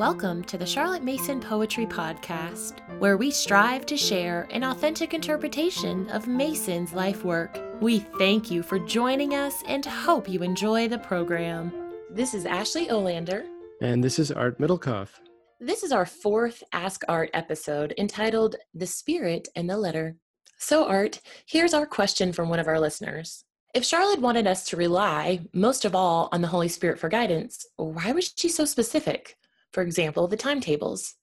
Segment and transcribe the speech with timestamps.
[0.00, 6.08] Welcome to the Charlotte Mason Poetry Podcast, where we strive to share an authentic interpretation
[6.08, 7.60] of Mason's life work.
[7.82, 11.70] We thank you for joining us and hope you enjoy the program.
[12.08, 13.44] This is Ashley Olander.
[13.82, 15.10] And this is Art Middlekauff.
[15.60, 20.16] This is our fourth Ask Art episode entitled The Spirit and the Letter.
[20.56, 23.44] So, Art, here's our question from one of our listeners.
[23.74, 27.66] If Charlotte wanted us to rely most of all on the Holy Spirit for guidance,
[27.76, 29.36] why was she so specific?
[29.72, 31.14] For example, the timetables.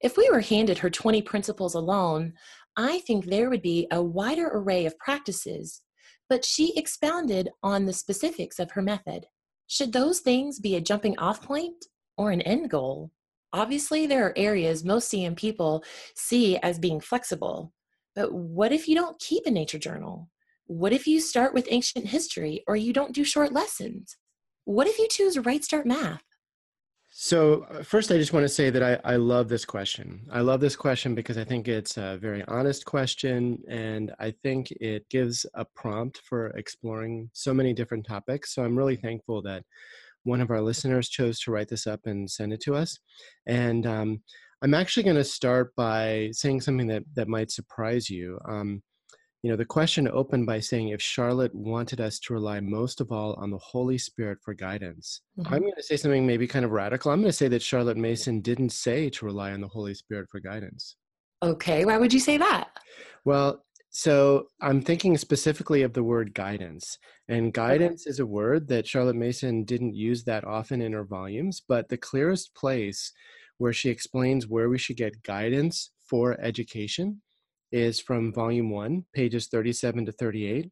[0.00, 2.34] If we were handed her 20 principles alone,
[2.76, 5.82] I think there would be a wider array of practices,
[6.28, 9.26] but she expounded on the specifics of her method.
[9.66, 11.86] Should those things be a jumping off point
[12.16, 13.10] or an end goal?
[13.52, 15.84] Obviously, there are areas most CM people
[16.16, 17.72] see as being flexible,
[18.14, 20.30] but what if you don't keep a nature journal?
[20.66, 24.16] What if you start with ancient history or you don't do short lessons?
[24.64, 26.22] What if you choose Right Start Math?
[27.24, 30.26] So, uh, first, I just want to say that I, I love this question.
[30.32, 34.72] I love this question because I think it's a very honest question, and I think
[34.72, 38.52] it gives a prompt for exploring so many different topics.
[38.52, 39.62] So, I'm really thankful that
[40.24, 42.98] one of our listeners chose to write this up and send it to us.
[43.46, 44.22] And um,
[44.60, 48.40] I'm actually going to start by saying something that, that might surprise you.
[48.48, 48.82] Um,
[49.42, 53.10] you know, the question opened by saying if Charlotte wanted us to rely most of
[53.10, 55.20] all on the Holy Spirit for guidance.
[55.36, 55.52] Mm-hmm.
[55.52, 57.10] I'm going to say something maybe kind of radical.
[57.10, 60.28] I'm going to say that Charlotte Mason didn't say to rely on the Holy Spirit
[60.30, 60.96] for guidance.
[61.42, 62.68] Okay, why would you say that?
[63.24, 66.96] Well, so I'm thinking specifically of the word guidance.
[67.28, 68.10] And guidance okay.
[68.10, 71.96] is a word that Charlotte Mason didn't use that often in her volumes, but the
[71.96, 73.12] clearest place
[73.58, 77.20] where she explains where we should get guidance for education
[77.72, 80.70] is from volume one, pages 37 to 38.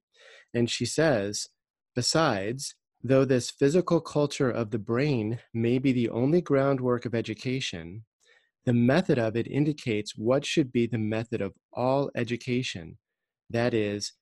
[0.55, 1.47] And she says,
[1.95, 8.05] Besides, though this physical culture of the brain may be the only groundwork of education,
[8.67, 12.99] the method of it indicates what should be the method of all education
[13.49, 14.13] that is,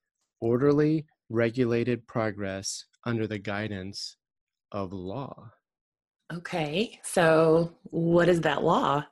[0.41, 4.17] orderly, regulated progress under the guidance
[4.71, 5.51] of law.
[6.33, 9.03] Okay, so what is that law?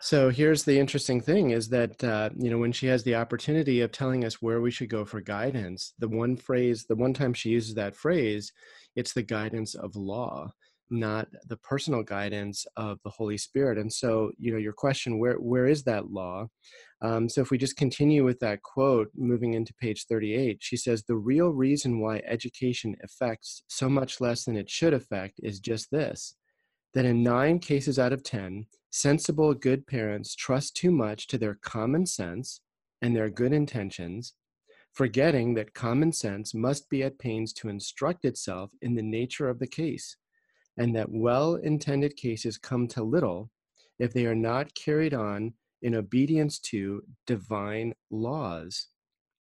[0.00, 3.80] So here's the interesting thing is that, uh, you know, when she has the opportunity
[3.80, 7.34] of telling us where we should go for guidance, the one phrase, the one time
[7.34, 8.52] she uses that phrase,
[8.94, 10.52] it's the guidance of law,
[10.88, 13.76] not the personal guidance of the Holy Spirit.
[13.76, 16.46] And so, you know, your question, where, where is that law?
[17.02, 21.02] Um, so if we just continue with that quote, moving into page 38, she says,
[21.02, 25.90] the real reason why education affects so much less than it should affect is just
[25.90, 26.36] this,
[26.94, 31.58] that in nine cases out of 10, Sensible, good parents trust too much to their
[31.62, 32.60] common sense
[33.02, 34.34] and their good intentions,
[34.94, 39.58] forgetting that common sense must be at pains to instruct itself in the nature of
[39.58, 40.16] the case,
[40.78, 43.50] and that well intended cases come to little
[43.98, 48.88] if they are not carried on in obedience to divine laws,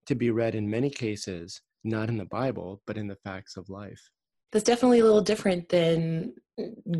[0.06, 3.70] to be read in many cases, not in the Bible, but in the facts of
[3.70, 4.10] life.
[4.54, 6.34] That's definitely a little different than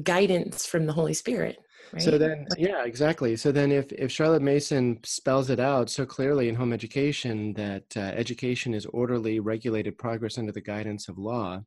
[0.02, 1.58] guidance from the Holy Spirit.
[1.94, 2.02] Right?
[2.02, 3.36] So then, yeah, exactly.
[3.36, 7.86] So then, if if Charlotte Mason spells it out so clearly in home education that
[7.96, 11.62] uh, education is orderly, regulated progress under the guidance of law,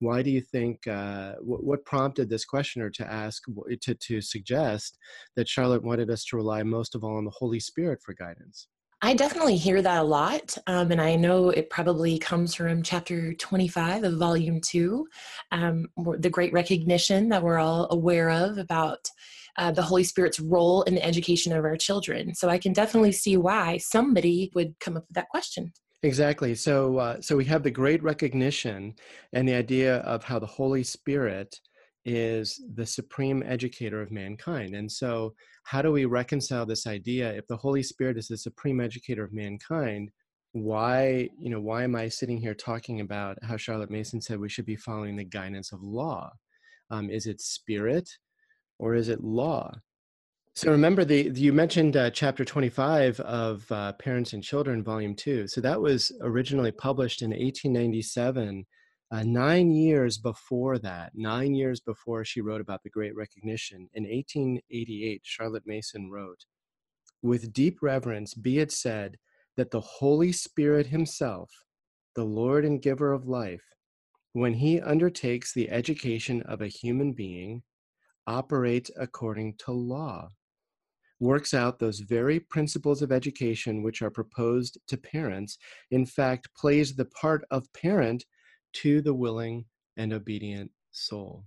[0.00, 0.86] why do you think?
[0.86, 3.44] Uh, what, what prompted this questioner to ask
[3.80, 4.98] to to suggest
[5.36, 8.68] that Charlotte wanted us to rely most of all on the Holy Spirit for guidance?
[9.04, 10.56] I definitely hear that a lot.
[10.68, 15.08] Um, and I know it probably comes from chapter 25 of volume two,
[15.50, 19.10] um, the great recognition that we're all aware of about
[19.58, 22.32] uh, the Holy Spirit's role in the education of our children.
[22.36, 25.72] So I can definitely see why somebody would come up with that question.
[26.04, 26.54] Exactly.
[26.54, 28.94] So, uh, so we have the great recognition
[29.32, 31.58] and the idea of how the Holy Spirit
[32.04, 34.74] is the supreme educator of mankind.
[34.74, 37.32] And so, how do we reconcile this idea?
[37.32, 40.10] If the Holy Spirit is the supreme educator of mankind,
[40.52, 44.48] why, you know, why am I sitting here talking about how Charlotte Mason said we
[44.48, 46.30] should be following the guidance of law?
[46.90, 48.10] Um, is it spirit
[48.78, 49.72] or is it law?
[50.54, 55.14] So remember, the, the you mentioned uh, chapter 25 of uh, Parents and Children, Volume
[55.14, 55.48] 2.
[55.48, 58.66] So that was originally published in 1897
[59.12, 64.04] uh, nine years before that, nine years before she wrote about the Great Recognition, in
[64.04, 66.46] 1888, Charlotte Mason wrote,
[67.20, 69.18] With deep reverence be it said
[69.58, 71.50] that the Holy Spirit Himself,
[72.16, 73.62] the Lord and giver of life,
[74.32, 77.62] when He undertakes the education of a human being,
[78.26, 80.30] operates according to law,
[81.20, 85.58] works out those very principles of education which are proposed to parents,
[85.90, 88.24] in fact, plays the part of parent
[88.74, 89.64] to the willing
[89.96, 91.44] and obedient soul.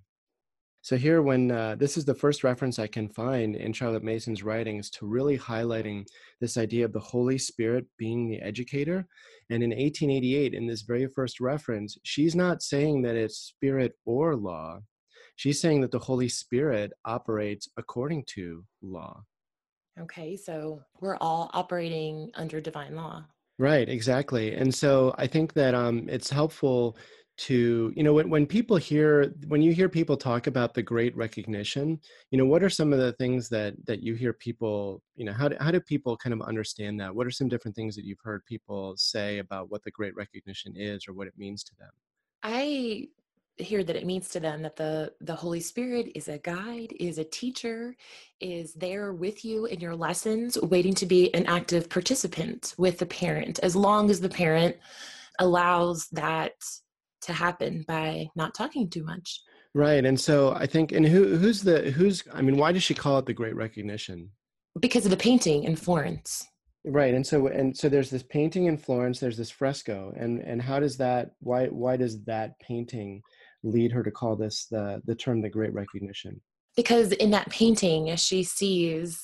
[0.85, 4.43] So here, when uh, this is the first reference I can find in Charlotte Mason's
[4.43, 6.05] writings to really highlighting
[6.39, 9.07] this idea of the Holy Spirit being the educator.
[9.49, 14.35] And in 1888, in this very first reference, she's not saying that it's spirit or
[14.35, 14.81] law.
[15.37, 19.23] She's saying that the Holy Spirit operates according to law.
[19.99, 23.25] Okay, so we're all operating under divine law.
[23.57, 24.53] Right, exactly.
[24.55, 26.97] And so I think that um, it's helpful
[27.37, 31.13] to you know when, when people hear when you hear people talk about the great
[31.17, 31.99] recognition
[32.31, 35.33] you know what are some of the things that that you hear people you know
[35.33, 38.05] how do, how do people kind of understand that what are some different things that
[38.05, 41.75] you've heard people say about what the great recognition is or what it means to
[41.75, 41.89] them
[42.41, 43.05] i
[43.57, 47.17] hear that it means to them that the the holy spirit is a guide is
[47.17, 47.95] a teacher
[48.41, 53.05] is there with you in your lessons waiting to be an active participant with the
[53.05, 54.75] parent as long as the parent
[55.39, 56.53] allows that
[57.25, 59.41] to happen by not talking too much.
[59.73, 60.05] Right.
[60.05, 63.19] And so I think and who who's the who's I mean why does she call
[63.19, 64.29] it the great recognition?
[64.79, 66.47] Because of the painting in Florence.
[66.85, 67.13] Right.
[67.13, 70.79] And so and so there's this painting in Florence, there's this fresco and and how
[70.79, 73.21] does that why why does that painting
[73.65, 76.41] lead her to call this the the term the great recognition?
[76.75, 79.21] Because in that painting she sees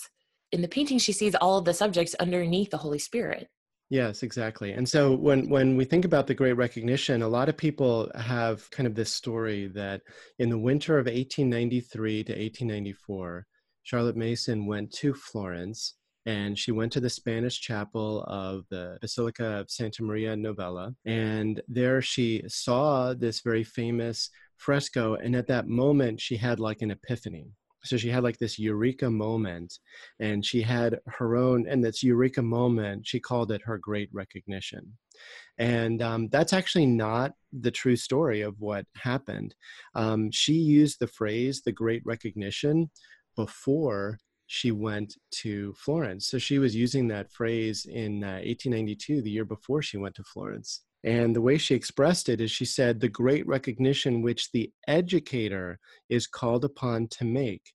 [0.52, 3.48] in the painting she sees all of the subjects underneath the Holy Spirit.
[3.90, 4.72] Yes, exactly.
[4.72, 8.70] And so when when we think about the Great Recognition, a lot of people have
[8.72, 10.02] kind of this story that
[10.40, 13.46] in the winter of 1893 to 1894,
[13.84, 15.96] Charlotte Mason went to Florence
[16.26, 20.94] and she went to the Spanish chapel of the Basilica of Santa Maria Novella.
[21.06, 25.16] And there she saw this very famous fresco.
[25.16, 27.52] And at that moment, she had like an epiphany
[27.84, 29.80] so she had like this eureka moment
[30.20, 34.98] and she had her own and this eureka moment she called it her great recognition
[35.58, 39.56] and um, that's actually not the true story of what happened
[39.96, 42.90] um, she used the phrase the great recognition
[43.36, 44.18] before
[44.51, 49.45] she went to florence so she was using that phrase in uh, 1892 the year
[49.45, 53.09] before she went to florence and the way she expressed it is she said, the
[53.09, 57.74] great recognition which the educator is called upon to make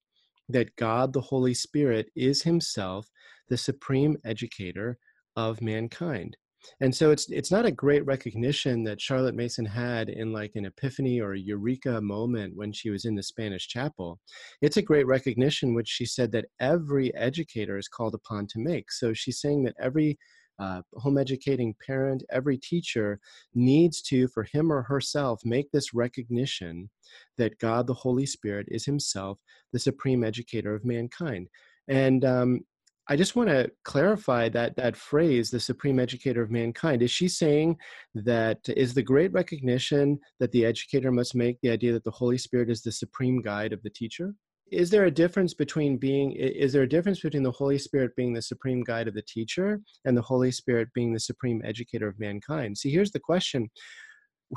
[0.49, 3.09] that God, the Holy Spirit, is himself
[3.49, 4.99] the supreme educator
[5.35, 6.37] of mankind.
[6.81, 10.67] And so it's it's not a great recognition that Charlotte Mason had in like an
[10.67, 14.19] epiphany or a eureka moment when she was in the Spanish chapel.
[14.63, 18.91] It's a great recognition which she said that every educator is called upon to make.
[18.93, 20.19] So she's saying that every
[20.59, 23.21] uh, home educating parent, every teacher
[23.55, 26.89] needs to, for him or herself, make this recognition
[27.37, 29.39] that God, the Holy Spirit, is Himself
[29.73, 31.49] the supreme educator of mankind.
[31.89, 32.61] And um,
[33.09, 37.03] I just want to clarify that that phrase, the supreme educator of mankind.
[37.03, 37.77] Is she saying
[38.15, 42.39] that is the great recognition that the educator must make the idea that the Holy
[42.39, 44.35] Spirit is the supreme guide of the teacher?
[44.73, 48.33] is there a difference between being is there a difference between the holy spirit being
[48.35, 52.19] the supreme guide of the teacher and the holy spirit being the supreme educator of
[52.19, 52.77] mankind?
[52.77, 53.71] See here's the question.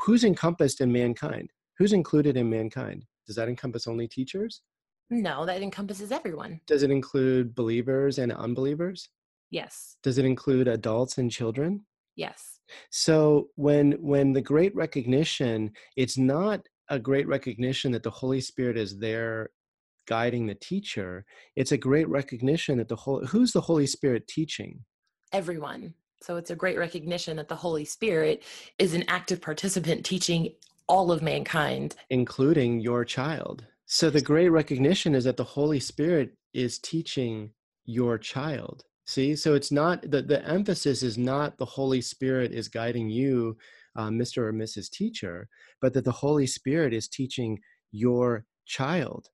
[0.01, 1.49] Who's encompassed in mankind?
[1.77, 3.05] Who's included in mankind?
[3.27, 4.61] Does that encompass only teachers
[5.09, 6.61] no that encompasses everyone.
[6.67, 9.09] Does it include believers and unbelievers?
[9.49, 9.97] Yes.
[10.03, 11.85] Does it include adults and children?
[12.15, 12.59] Yes.
[12.91, 18.77] So when when the great recognition it's not a great recognition that the holy spirit
[18.77, 19.49] is there
[20.07, 21.23] guiding the teacher.
[21.55, 24.83] It's a great recognition that the whole who's the holy spirit teaching?
[25.31, 25.93] Everyone.
[26.21, 28.43] So it's a great recognition that the holy spirit
[28.77, 30.53] is an active participant teaching
[30.87, 31.95] all of mankind.
[32.09, 37.49] Including your child so the great recognition is that the holy spirit is teaching
[37.85, 42.67] your child see so it's not the, the emphasis is not the holy spirit is
[42.67, 43.57] guiding you
[43.95, 45.47] uh, mr or mrs teacher
[45.81, 47.57] but that the holy spirit is teaching
[47.91, 49.27] your child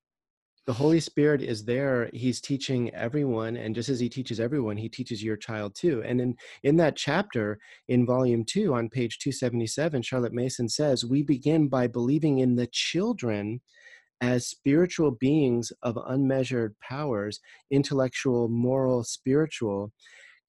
[0.65, 2.09] the Holy Spirit is there.
[2.11, 6.01] He's teaching everyone, and just as he teaches everyone, he teaches your child too.
[6.03, 11.21] And in, in that chapter, in volume two, on page 277, Charlotte Mason says, We
[11.21, 13.61] begin by believing in the children
[14.21, 17.39] as spiritual beings of unmeasured powers,
[17.71, 19.91] intellectual, moral, spiritual,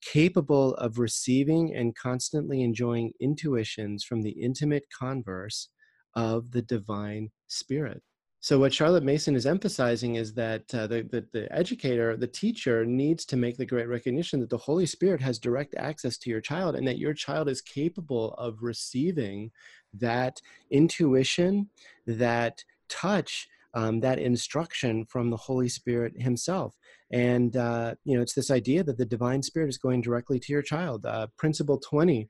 [0.03, 5.69] capable of receiving and constantly enjoying intuitions from the intimate converse
[6.15, 8.03] of the divine spirit.
[8.41, 12.85] So what Charlotte Mason is emphasizing is that uh, the, the, the educator, the teacher,
[12.85, 16.41] needs to make the great recognition that the Holy Spirit has direct access to your
[16.41, 19.51] child, and that your child is capable of receiving
[19.95, 21.69] that intuition,
[22.07, 26.75] that touch, um, that instruction from the Holy Spirit Himself.
[27.13, 30.53] And uh, you know, it's this idea that the divine Spirit is going directly to
[30.53, 31.07] your child.
[31.07, 32.29] Uh, principle twenty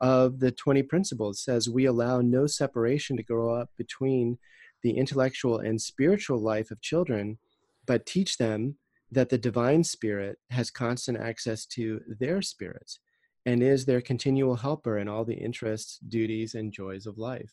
[0.00, 4.36] of the twenty principles says we allow no separation to grow up between
[4.82, 7.38] the intellectual and spiritual life of children,
[7.86, 8.76] but teach them
[9.10, 13.00] that the divine spirit has constant access to their spirits
[13.46, 17.52] and is their continual helper in all the interests, duties, and joys of life.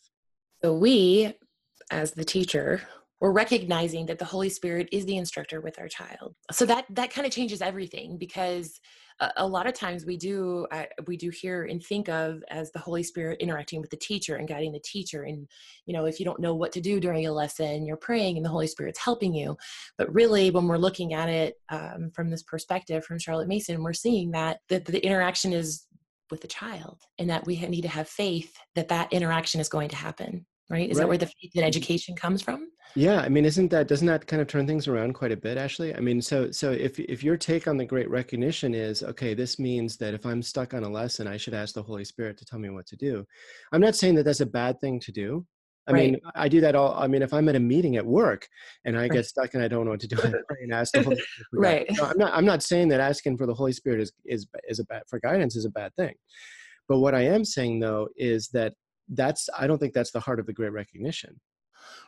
[0.61, 1.33] So, we,
[1.89, 2.81] as the teacher,
[3.22, 6.36] we're recognizing that the holy spirit is the instructor with our child.
[6.51, 8.79] So that that kind of changes everything because
[9.19, 12.72] a, a lot of times we do uh, we do hear and think of as
[12.72, 15.48] the holy spirit interacting with the teacher and guiding the teacher and
[15.86, 18.45] you know if you don't know what to do during a lesson you're praying and
[18.45, 19.55] the holy spirit's helping you.
[19.98, 23.93] But really when we're looking at it um, from this perspective from charlotte mason we're
[23.93, 25.88] seeing that that the interaction is
[26.31, 29.89] with the child and that we need to have faith that that interaction is going
[29.89, 31.03] to happen right is right.
[31.03, 34.25] that where the faith and education comes from yeah i mean isn't that doesn't that
[34.27, 37.24] kind of turn things around quite a bit ashley i mean so so if if
[37.24, 40.84] your take on the great recognition is okay this means that if i'm stuck on
[40.84, 43.25] a lesson i should ask the holy spirit to tell me what to do
[43.72, 45.45] i'm not saying that that's a bad thing to do
[45.88, 46.12] I right.
[46.12, 46.95] mean, I do that all.
[46.95, 48.48] I mean, if I'm at a meeting at work
[48.86, 49.12] and I right.
[49.12, 51.15] get stuck and I don't know what to do, I pray and ask the Holy
[51.17, 51.27] Spirit.
[51.53, 51.86] right.
[51.91, 52.34] No, I'm not.
[52.34, 55.19] I'm not saying that asking for the Holy Spirit is is is a bad for
[55.19, 56.15] guidance is a bad thing.
[56.88, 58.74] But what I am saying though is that
[59.09, 61.39] that's i don't think that's the heart of the great recognition.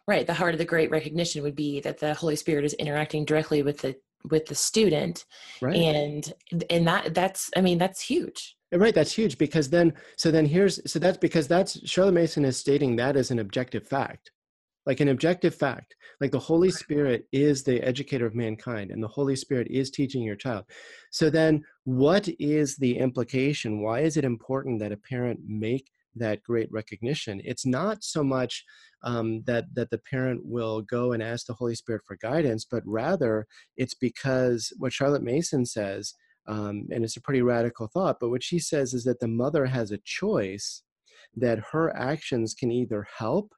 [0.07, 3.25] Right the heart of the great recognition would be that the holy spirit is interacting
[3.25, 3.95] directly with the
[4.29, 5.25] with the student
[5.61, 5.75] right.
[5.75, 6.33] and
[6.69, 8.55] and that that's i mean that's huge.
[8.73, 12.57] Right that's huge because then so then here's so that's because that's charlotte mason is
[12.57, 14.31] stating that as an objective fact.
[14.85, 19.07] Like an objective fact like the holy spirit is the educator of mankind and the
[19.07, 20.65] holy spirit is teaching your child.
[21.11, 23.81] So then what is the implication?
[23.81, 27.41] Why is it important that a parent make that great recognition.
[27.43, 28.63] It's not so much
[29.03, 32.83] um, that that the parent will go and ask the Holy Spirit for guidance, but
[32.85, 36.13] rather it's because what Charlotte Mason says,
[36.47, 39.65] um, and it's a pretty radical thought, but what she says is that the mother
[39.65, 40.83] has a choice
[41.35, 43.53] that her actions can either help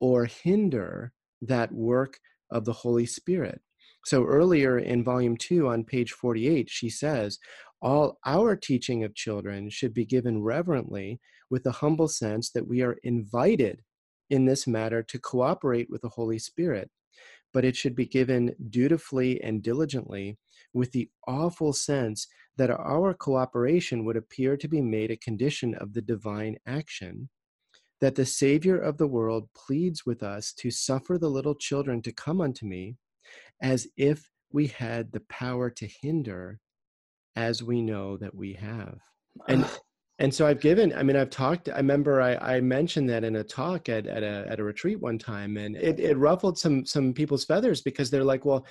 [0.00, 2.18] or hinder that work
[2.50, 3.60] of the Holy Spirit.
[4.04, 7.38] So earlier in volume two on page 48, she says,
[7.80, 11.20] all our teaching of children should be given reverently
[11.54, 13.80] with a humble sense that we are invited
[14.28, 16.90] in this matter to cooperate with the Holy Spirit,
[17.52, 20.36] but it should be given dutifully and diligently
[20.72, 25.92] with the awful sense that our cooperation would appear to be made a condition of
[25.92, 27.28] the divine action,
[28.00, 32.10] that the Savior of the world pleads with us to suffer the little children to
[32.10, 32.96] come unto me,
[33.62, 36.58] as if we had the power to hinder
[37.36, 38.98] as we know that we have.
[39.46, 39.78] And ah.
[40.18, 43.36] And so I've given, I mean, I've talked, I remember I, I mentioned that in
[43.36, 46.86] a talk at, at a at a retreat one time and it, it ruffled some
[46.86, 48.64] some people's feathers because they're like, well,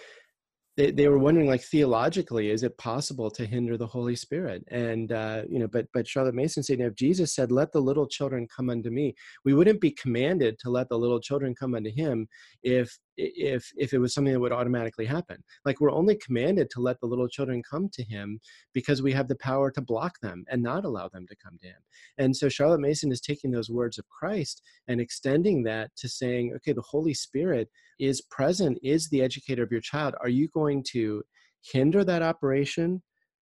[0.78, 4.64] they, they were wondering like theologically is it possible to hinder the holy spirit?
[4.70, 8.08] And uh, you know but but charlotte mason said if jesus said let the little
[8.08, 9.14] children come unto me
[9.46, 12.28] we wouldn't be commanded to let the little children come unto him
[12.64, 15.44] if if if it was something that would automatically happen.
[15.66, 18.40] Like we're only commanded to let the little children come to him
[18.74, 21.68] because we have the power to block them and not allow them to come to
[21.68, 21.82] him.
[22.18, 26.54] And so charlotte mason is taking those words of christ and extending that to saying
[26.56, 30.16] okay the holy spirit is present is the educator of your child.
[30.22, 31.24] Are you going to
[31.72, 33.02] hinder that operation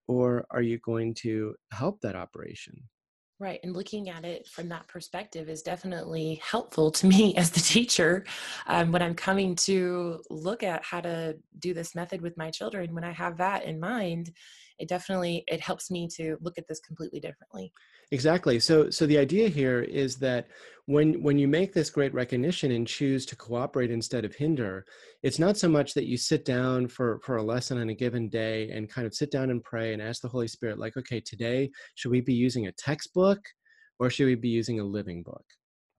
[0.09, 2.75] or are you going to help that operation
[3.41, 3.59] Right.
[3.63, 8.27] And looking at it from that perspective is definitely helpful to me as the teacher
[8.67, 12.95] um, when I'm coming to look at how to do this method with my children.
[12.95, 14.33] When I have that in mind,
[14.81, 17.73] it definitely it helps me to look at this completely differently.
[18.11, 18.59] Exactly.
[18.59, 20.49] So so the idea here is that
[20.87, 24.85] when when you make this great recognition and choose to cooperate instead of hinder,
[25.23, 28.29] it's not so much that you sit down for for a lesson on a given
[28.29, 31.21] day and kind of sit down and pray and ask the Holy Spirit like, okay,
[31.21, 33.39] today should we be using a textbook
[34.01, 35.45] or should we be using a living book?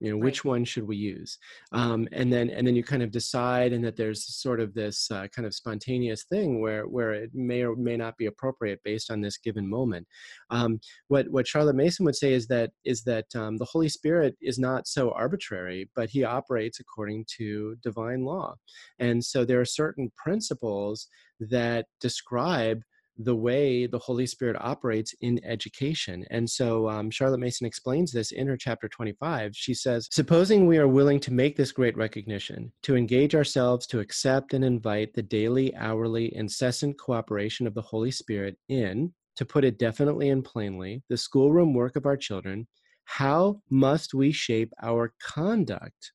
[0.01, 0.23] You know right.
[0.23, 1.37] which one should we use?
[1.71, 5.09] Um, and then and then you kind of decide and that there's sort of this
[5.11, 9.11] uh, kind of spontaneous thing where where it may or may not be appropriate based
[9.11, 10.07] on this given moment.
[10.49, 14.35] Um, what what charlotte mason would say is that is that um, the holy spirit
[14.41, 18.55] is not so arbitrary but he operates according to divine law.
[18.99, 21.07] And so there are certain principles
[21.39, 22.81] that describe
[23.23, 26.25] the way the Holy Spirit operates in education.
[26.31, 29.55] And so um, Charlotte Mason explains this in her chapter 25.
[29.55, 33.99] She says, Supposing we are willing to make this great recognition, to engage ourselves to
[33.99, 39.63] accept and invite the daily, hourly, incessant cooperation of the Holy Spirit in, to put
[39.63, 42.67] it definitely and plainly, the schoolroom work of our children,
[43.05, 46.13] how must we shape our conduct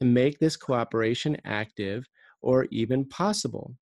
[0.00, 2.04] to make this cooperation active
[2.40, 3.74] or even possible?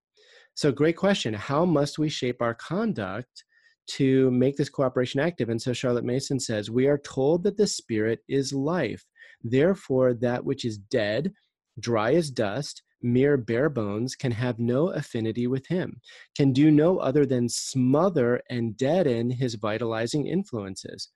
[0.56, 1.34] So, great question.
[1.34, 3.44] How must we shape our conduct
[3.90, 5.50] to make this cooperation active?
[5.50, 9.04] And so, Charlotte Mason says, We are told that the Spirit is life.
[9.44, 11.32] Therefore, that which is dead
[11.78, 16.00] dry as dust, mere bare bones, can have no affinity with him,
[16.34, 21.10] can do no other than smother and deaden his vitalizing influences.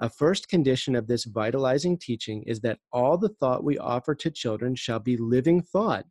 [0.00, 4.30] A first condition of this vitalizing teaching is that all the thought we offer to
[4.30, 6.04] children shall be living thought.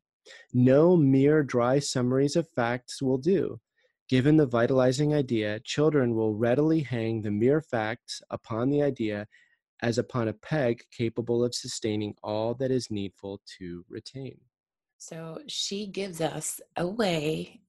[0.54, 3.60] No mere dry summaries of facts will do.
[4.08, 9.28] Given the vitalizing idea, children will readily hang the mere facts upon the idea
[9.82, 14.38] as upon a peg capable of sustaining all that is needful to retain.
[14.98, 17.62] So she gives us a way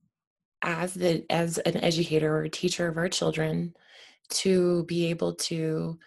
[0.63, 3.75] as the as an educator or teacher of our children
[4.29, 5.99] to be able to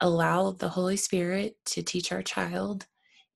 [0.00, 2.86] allow the Holy Spirit to teach our child.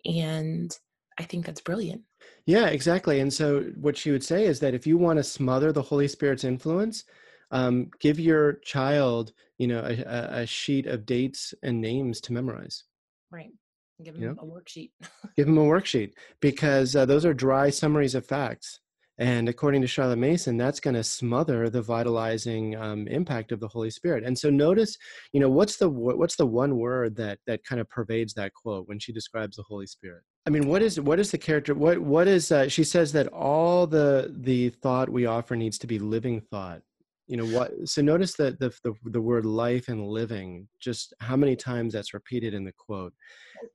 [0.04, 0.76] And
[1.18, 2.02] I think that's brilliant.
[2.46, 3.20] Yeah, exactly.
[3.20, 6.08] And so, what she would say is that if you want to smother the Holy
[6.08, 7.04] Spirit's influence,
[7.50, 12.84] um, give your child, you know, a, a, sheet of dates and names to memorize.
[13.30, 13.50] Right.
[14.02, 14.90] Give them a worksheet.
[15.36, 18.80] give them a worksheet because uh, those are dry summaries of facts.
[19.18, 23.68] And according to Charlotte Mason, that's going to smother the vitalizing um, impact of the
[23.68, 24.24] Holy Spirit.
[24.24, 24.98] And so notice,
[25.32, 28.88] you know, what's the what's the one word that that kind of pervades that quote
[28.88, 30.24] when she describes the Holy Spirit?
[30.46, 31.74] I mean, what is what is the character?
[31.74, 32.52] What what is?
[32.52, 36.82] Uh, she says that all the the thought we offer needs to be living thought.
[37.26, 37.72] You know what?
[37.88, 40.68] So notice that the the, the word life and living.
[40.80, 43.14] Just how many times that's repeated in the quote.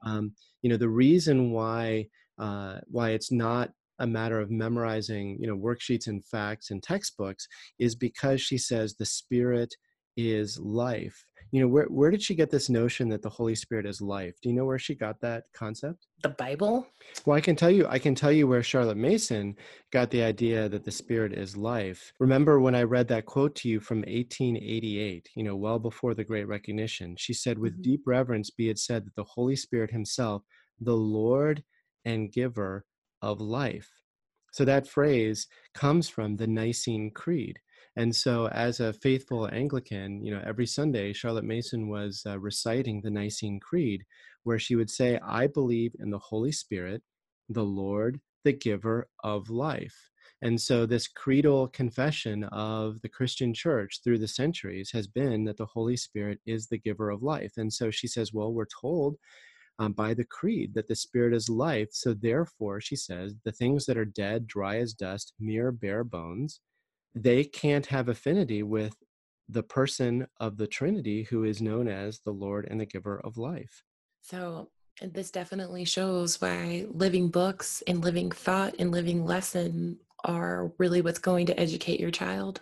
[0.05, 2.07] Um, you know, the reason why
[2.37, 7.47] uh, why it's not a matter of memorizing you know worksheets and facts and textbooks
[7.79, 9.75] is because she says the spirit
[10.17, 13.85] is life you know where, where did she get this notion that the holy spirit
[13.85, 16.87] is life do you know where she got that concept the bible
[17.25, 19.55] well i can tell you i can tell you where charlotte mason
[19.91, 23.69] got the idea that the spirit is life remember when i read that quote to
[23.69, 27.83] you from 1888 you know well before the great recognition she said with mm-hmm.
[27.83, 30.43] deep reverence be it said that the holy spirit himself
[30.81, 31.63] the lord
[32.05, 32.85] and giver
[33.21, 33.89] of life.
[34.51, 37.59] So that phrase comes from the Nicene Creed.
[37.95, 43.01] And so, as a faithful Anglican, you know, every Sunday, Charlotte Mason was uh, reciting
[43.01, 44.03] the Nicene Creed,
[44.43, 47.01] where she would say, I believe in the Holy Spirit,
[47.49, 50.09] the Lord, the giver of life.
[50.41, 55.57] And so, this creedal confession of the Christian church through the centuries has been that
[55.57, 57.53] the Holy Spirit is the giver of life.
[57.57, 59.17] And so, she says, Well, we're told
[59.79, 61.87] um, by the creed that the spirit is life.
[61.91, 66.59] So therefore, she says, the things that are dead, dry as dust, mere bare bones,
[67.15, 68.95] they can't have affinity with
[69.47, 73.37] the person of the Trinity who is known as the Lord and the giver of
[73.37, 73.83] life.
[74.21, 74.69] So
[75.01, 81.19] this definitely shows why living books and living thought and living lesson are really what's
[81.19, 82.61] going to educate your child.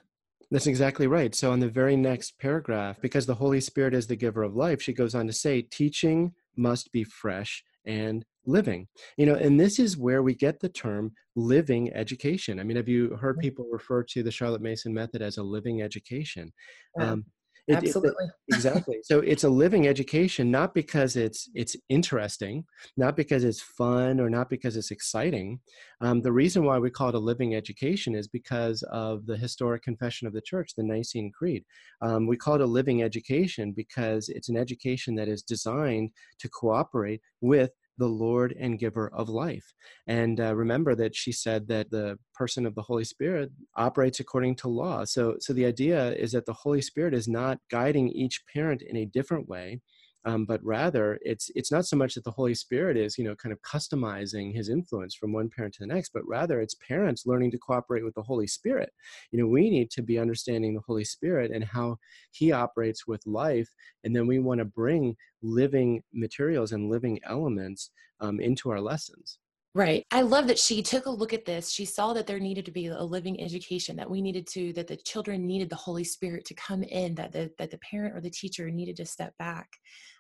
[0.50, 1.36] That's exactly right.
[1.36, 4.82] So, on the very next paragraph, because the Holy Spirit is the giver of life,
[4.82, 8.88] she goes on to say, teaching must be fresh and living.
[9.18, 12.60] You know and this is where we get the term living education.
[12.60, 15.82] I mean have you heard people refer to the charlotte mason method as a living
[15.82, 16.54] education?
[17.00, 17.26] Um,
[17.68, 18.26] it, Absolutely.
[18.26, 18.98] It, exactly.
[19.04, 22.64] So it's a living education, not because it's it's interesting,
[22.96, 25.60] not because it's fun, or not because it's exciting.
[26.00, 29.84] Um, the reason why we call it a living education is because of the historic
[29.84, 31.66] confession of the church, the Nicene Creed.
[32.02, 36.50] Um, we call it a living education because it's an education that is designed to
[36.50, 39.74] cooperate with the Lord and giver of life.
[40.08, 44.56] And uh, remember that she said that the person of the Holy Spirit operates according
[44.58, 45.04] to law.
[45.04, 48.98] So, so the idea is that the Holy Spirit is not guiding each parent in
[48.98, 49.82] a different way,
[50.28, 53.34] um, but rather it's it's not so much that the holy spirit is you know
[53.36, 57.26] kind of customizing his influence from one parent to the next but rather it's parents
[57.26, 58.92] learning to cooperate with the holy spirit.
[59.32, 61.98] You know we need to be understanding the holy spirit and how
[62.32, 63.70] he operates with life
[64.04, 69.40] and then we want to bring living materials and living elements um, into our lessons
[69.78, 70.04] Right.
[70.10, 71.70] I love that she took a look at this.
[71.70, 74.88] She saw that there needed to be a living education, that we needed to, that
[74.88, 78.20] the children needed the Holy Spirit to come in, that the, that the parent or
[78.20, 79.70] the teacher needed to step back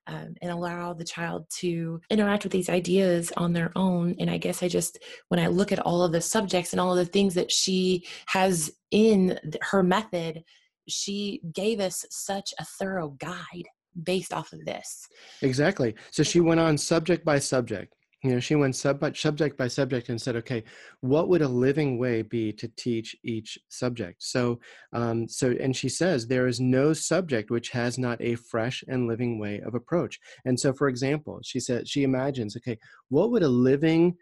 [0.06, 4.16] um, and allow the child to interact with these ideas on their own.
[4.20, 6.92] And I guess I just, when I look at all of the subjects and all
[6.92, 10.44] of the things that she has in her method,
[10.88, 13.66] she gave us such a thorough guide
[14.04, 15.08] based off of this.
[15.42, 15.96] Exactly.
[16.12, 17.96] So she went on subject by subject
[18.28, 20.64] you know she went sub subject by subject and said okay
[21.02, 24.24] what would a living way be to teach each subject?
[24.24, 24.60] So
[24.94, 29.08] um, so and she says there is no subject which has not a fresh and
[29.08, 30.20] living way of approach.
[30.46, 32.78] And so for example she said she imagines okay
[33.10, 34.16] what would a living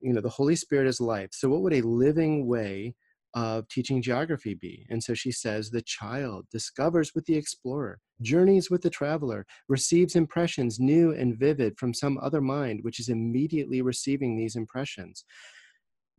[0.00, 2.94] you know the holy spirit is life so what would a living way
[3.34, 4.86] of teaching geography be?
[4.90, 10.16] And so she says the child discovers with the explorer, journeys with the traveler, receives
[10.16, 15.24] impressions new and vivid from some other mind, which is immediately receiving these impressions.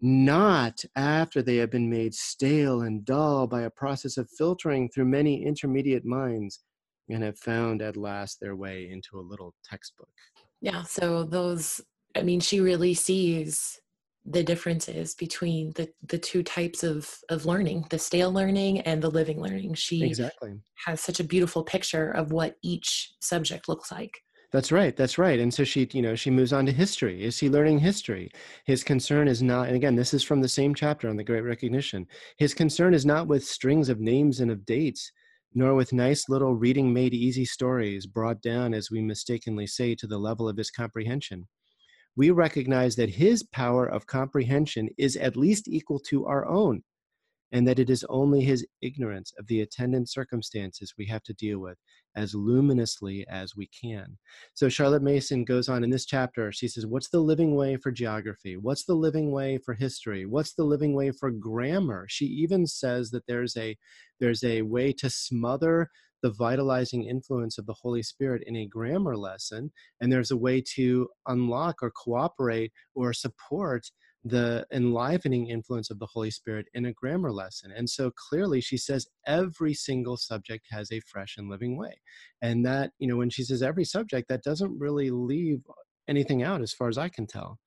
[0.02, 5.06] Not after they have been made stale and dull by a process of filtering through
[5.06, 6.60] many intermediate minds
[7.10, 10.12] and have found at last their way into a little textbook.
[10.62, 11.82] Yeah, so those,
[12.16, 13.80] I mean, she really sees
[14.26, 19.10] the differences between the the two types of of learning the stale learning and the
[19.10, 19.74] living learning.
[19.74, 20.60] She exactly.
[20.86, 24.18] has such a beautiful picture of what each subject looks like.
[24.52, 27.24] That's right that's right and so she you know she moves on to history.
[27.24, 28.32] Is he learning history?
[28.66, 31.42] His concern is not and again this is from the same chapter on the great
[31.42, 32.08] recognition.
[32.38, 35.12] His concern is not with strings of names and of dates
[35.56, 40.08] nor with nice little reading made easy stories brought down as we mistakenly say to
[40.08, 41.48] the level of his comprehension
[42.16, 46.84] we recognize that his power of comprehension is at least equal to our own,
[47.52, 51.60] and that it is only his ignorance of the attendant circumstances we have to deal
[51.60, 51.78] with
[52.16, 54.18] as luminously as we can.
[54.54, 57.92] So Charlotte Mason goes on in this chapter, she says, What's the living way for
[57.92, 58.58] geography?
[58.58, 60.26] What's the living way for history?
[60.26, 62.06] What's the living way for grammar?
[62.10, 63.78] She even says that there's a
[64.20, 65.90] there's a way to smother
[66.24, 70.64] the vitalizing influence of the Holy Spirit in a grammar lesson, and there's a way
[70.76, 73.86] to unlock or cooperate or support
[74.26, 77.74] the enlivening influence of the Holy Spirit in a grammar lesson.
[77.76, 82.00] And so clearly she says every single subject has a fresh and living way.
[82.42, 85.60] And that, you know, when she says every subject, that doesn't really leave
[86.08, 87.60] anything out as far as I can tell.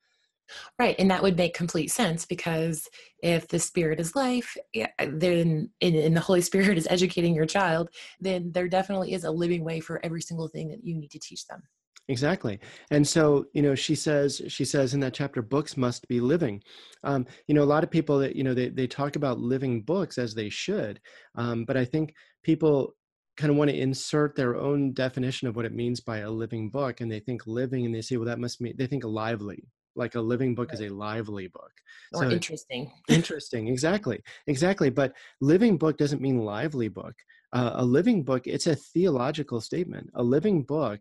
[0.78, 2.88] Right, and that would make complete sense because
[3.22, 4.56] if the Spirit is life,
[4.98, 9.64] then and the Holy Spirit is educating your child, then there definitely is a living
[9.64, 11.62] way for every single thing that you need to teach them.
[12.09, 16.20] Exactly, and so you know, she says she says in that chapter, books must be
[16.20, 16.62] living.
[17.02, 19.82] Um, you know, a lot of people that you know they they talk about living
[19.82, 21.00] books as they should,
[21.35, 22.94] um, but I think people
[23.37, 26.70] kind of want to insert their own definition of what it means by a living
[26.70, 29.62] book and they think living and they say well that must mean they think lively
[29.96, 30.80] like a living book right.
[30.80, 31.72] is a lively book.
[32.12, 32.92] Or so interesting.
[33.09, 37.14] interesting exactly exactly but living book doesn't mean lively book.
[37.52, 40.11] Uh, a living book it's a theological statement.
[40.14, 41.00] A living book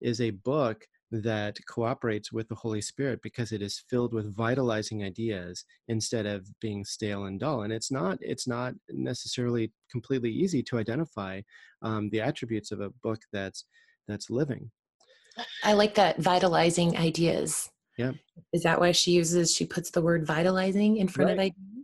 [0.00, 5.04] is a book that cooperates with the holy spirit because it is filled with vitalizing
[5.04, 10.62] ideas instead of being stale and dull and it's not it's not necessarily completely easy
[10.62, 11.40] to identify
[11.82, 13.64] um, the attributes of a book that's
[14.08, 14.70] that's living.
[15.62, 18.12] I like that vitalizing ideas yeah.
[18.52, 21.32] Is that why she uses, she puts the word vitalizing in front right.
[21.32, 21.74] of ideas?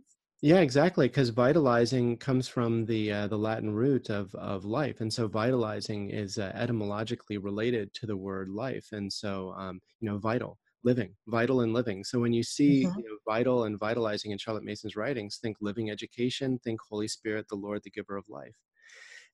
[0.43, 1.07] Yeah, exactly.
[1.07, 6.09] Because vitalizing comes from the uh, the Latin root of of life, and so vitalizing
[6.09, 11.13] is uh, etymologically related to the word life, and so um, you know, vital, living,
[11.27, 12.03] vital and living.
[12.03, 12.99] So when you see mm-hmm.
[12.99, 17.45] you know, vital and vitalizing in Charlotte Mason's writings, think living education, think Holy Spirit,
[17.47, 18.55] the Lord, the giver of life.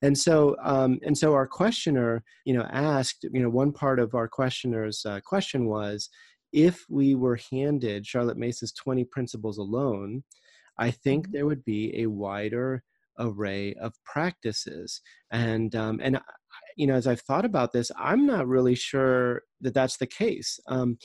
[0.01, 4.13] And so, um, and so our questioner, you know, asked, you know, one part of
[4.13, 6.09] our questioner's uh, question was,
[6.53, 10.23] if we were handed Charlotte Mason's 20 principles alone,
[10.77, 11.33] I think mm-hmm.
[11.33, 12.83] there would be a wider
[13.19, 15.01] array of practices.
[15.31, 16.19] And um, and
[16.75, 20.60] you know, as I've thought about this, I'm not really sure that that's the case.
[20.67, 20.97] Um,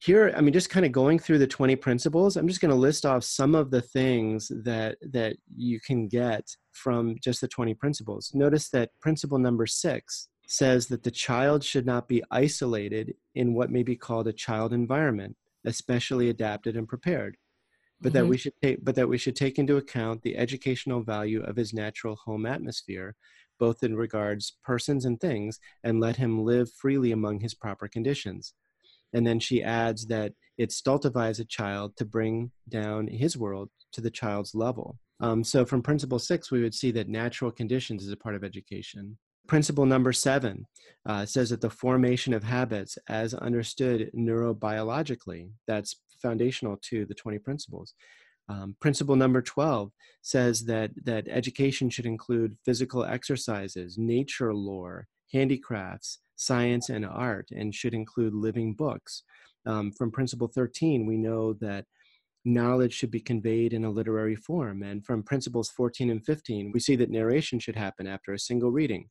[0.00, 2.76] here, I mean, just kind of going through the 20 principles, I'm just going to
[2.76, 7.74] list off some of the things that that you can get from just the 20
[7.74, 8.30] principles.
[8.34, 13.70] Notice that principle number six says that the child should not be isolated in what
[13.70, 17.36] may be called a child environment, especially adapted and prepared,
[18.00, 18.18] but mm-hmm.
[18.18, 21.56] that we should take but that we should take into account the educational value of
[21.56, 23.16] his natural home atmosphere,
[23.58, 28.54] both in regards persons and things, and let him live freely among his proper conditions.
[29.12, 34.00] And then she adds that it stultifies a child to bring down his world to
[34.00, 34.98] the child's level.
[35.20, 38.44] Um, so, from principle six, we would see that natural conditions is a part of
[38.44, 39.16] education.
[39.46, 40.66] Principle number seven
[41.06, 47.38] uh, says that the formation of habits, as understood neurobiologically, that's foundational to the 20
[47.38, 47.94] principles.
[48.48, 49.90] Um, principle number 12
[50.22, 57.74] says that, that education should include physical exercises, nature lore, handicrafts, science, and art, and
[57.74, 59.22] should include living books.
[59.66, 61.86] Um, from principle 13, we know that
[62.44, 64.82] knowledge should be conveyed in a literary form.
[64.82, 68.70] And from principles 14 and 15, we see that narration should happen after a single
[68.70, 69.08] reading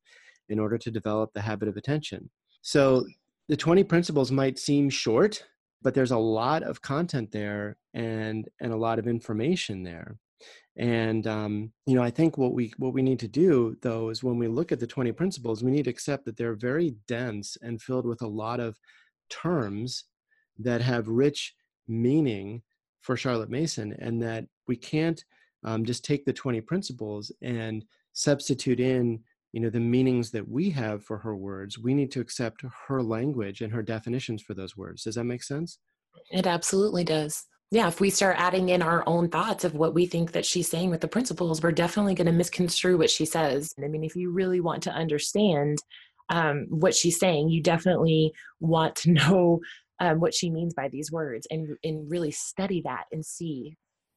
[0.49, 2.29] in order to develop the habit of attention.
[2.61, 3.05] So
[3.49, 5.43] the 20 principles might seem short,
[5.81, 10.17] but there's a lot of content there and and a lot of information there.
[10.75, 14.23] And um, you know, I think what we what we need to do though is
[14.23, 17.57] when we look at the 20 principles, we need to accept that they're very dense
[17.61, 18.77] and filled with a lot of
[19.29, 20.05] terms
[20.59, 21.53] that have rich
[21.87, 22.61] meaning
[23.03, 25.23] for Charlotte Mason, and that we can't
[25.63, 29.19] um, just take the 20 principles and substitute in
[29.51, 31.77] you know the meanings that we have for her words.
[31.77, 35.03] We need to accept her language and her definitions for those words.
[35.03, 35.77] Does that make sense?
[36.31, 37.45] It absolutely does.
[37.69, 40.67] Yeah if we start adding in our own thoughts of what we think that she's
[40.67, 43.73] saying with the principles we're definitely going to misconstrue what she says.
[43.83, 45.77] I mean if you really want to understand
[46.29, 49.59] um, what she's saying you definitely want to know
[50.03, 53.75] um, what she means by these words and and really study that and see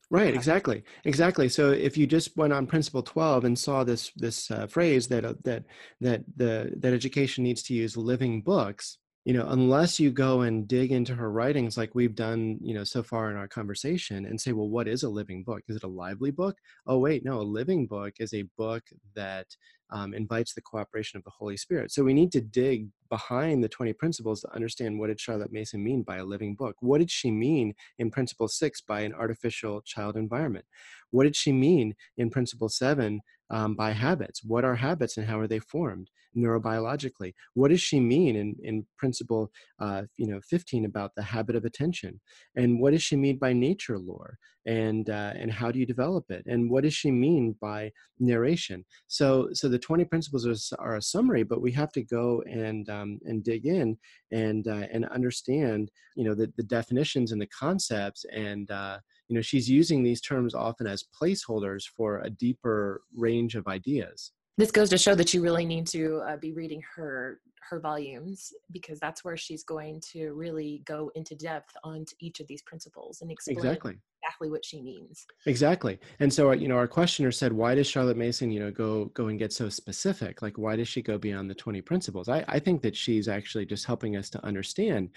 [0.09, 1.49] Right, exactly, exactly.
[1.49, 5.25] So if you just went on Principle Twelve and saw this this uh, phrase that
[5.25, 5.65] uh, that
[6.01, 10.69] that the that education needs to use living books, you know, unless you go and
[10.69, 14.41] dig into her writings like we've done, you know, so far in our conversation, and
[14.41, 15.63] say, well, what is a living book?
[15.67, 16.57] Is it a lively book?
[16.87, 18.85] Oh, wait, no, a living book is a book
[19.17, 19.49] that
[19.91, 21.93] um, invites the cooperation of the Holy Spirit.
[21.93, 25.83] So we need to dig behind the 20 principles to understand what did Charlotte Mason
[25.83, 26.77] mean by a living book?
[26.81, 30.65] What did she mean in Principle 6 by an artificial child environment?
[31.11, 33.21] What did she mean in Principle 7
[33.51, 34.43] um, by habits?
[34.43, 37.35] What are habits and how are they formed neurobiologically?
[37.55, 41.65] What does she mean in, in Principle uh, you know, 15 about the habit of
[41.65, 42.21] attention?
[42.57, 44.39] And what does she mean by nature lore?
[44.67, 46.45] And, uh, and how do you develop it?
[46.47, 48.85] And what does she mean by narration?
[49.07, 52.89] So, so the 20 principles are, are a summary, but we have to go and,
[52.91, 53.97] um, and dig in
[54.33, 59.35] and, uh, and understand, you know, the, the definitions and the concepts and, uh, you
[59.35, 64.71] know she's using these terms often as placeholders for a deeper range of ideas this
[64.71, 69.01] goes to show that you really need to uh, be reading her her volumes because
[69.01, 73.31] that's where she's going to really go into depth on each of these principles and
[73.31, 73.99] explain exactly.
[74.23, 75.27] exactly what she means.
[75.47, 75.99] Exactly.
[76.21, 79.27] And so you know our questioner said why does charlotte mason you know go go
[79.27, 80.43] and get so specific?
[80.43, 82.29] Like why does she go beyond the 20 principles?
[82.29, 85.11] I i think that she's actually just helping us to understand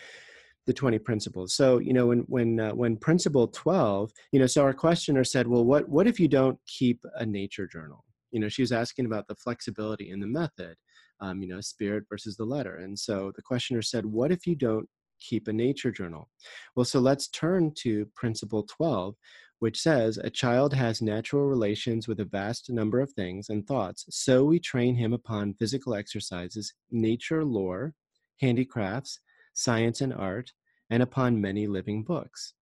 [0.66, 1.54] the 20 principles.
[1.54, 5.48] So, you know, when when uh, when principle 12, you know, so our questioner said,
[5.48, 8.06] well, what what if you don't keep a nature journal?
[8.32, 10.76] You know, she was asking about the flexibility in the method,
[11.22, 12.78] um, you know, spirit versus the letter.
[12.78, 14.88] And so the questioner said, what if you don't
[15.20, 16.30] keep a nature journal?
[16.76, 19.16] Well, so let's turn to principle 12,
[19.60, 24.06] which says a child has natural relations with a vast number of things and thoughts.
[24.10, 27.94] So we train him upon physical exercises, nature lore,
[28.40, 29.20] handicrafts,
[29.54, 30.52] science and art,
[30.90, 32.54] and upon many living books.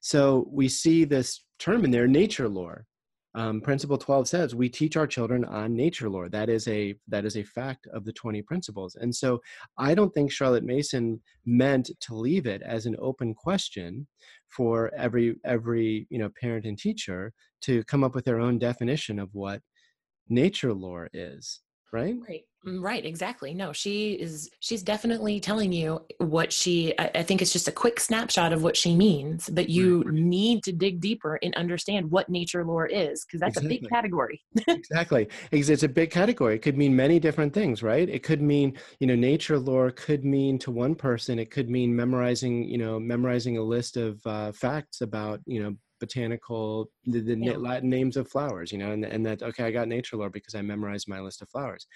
[0.00, 2.86] So we see this term in there, nature lore.
[3.36, 7.26] Um, principle 12 says we teach our children on nature lore that is a that
[7.26, 8.96] is a fact of the 20 principles.
[8.96, 9.40] And so
[9.76, 14.06] i don't think charlotte mason meant to leave it as an open question
[14.48, 19.18] for every every you know parent and teacher to come up with their own definition
[19.18, 19.60] of what
[20.28, 21.60] nature lore is
[21.92, 22.16] right?
[22.28, 22.44] Right.
[22.66, 23.54] Mm, right exactly.
[23.54, 27.72] No she is she's definitely telling you what she I, I, think it's just a
[27.72, 30.14] quick snapshot of what she means but you right.
[30.14, 33.76] need to dig deeper and understand what nature lore is because that's exactly.
[33.76, 34.42] a big category.
[34.68, 35.28] Exactly.
[35.52, 36.56] It's a big category.
[36.56, 38.08] It could mean many different things right?
[38.08, 41.38] It could mean you know nature lore could mean to one person.
[41.38, 45.76] It could mean memorizing you know memorizing a list of uh, facts about you know
[46.00, 47.56] botanical the, the yeah.
[47.56, 50.54] latin names of flowers you know and, and that okay i got nature lore because
[50.54, 51.86] i memorized my list of flowers.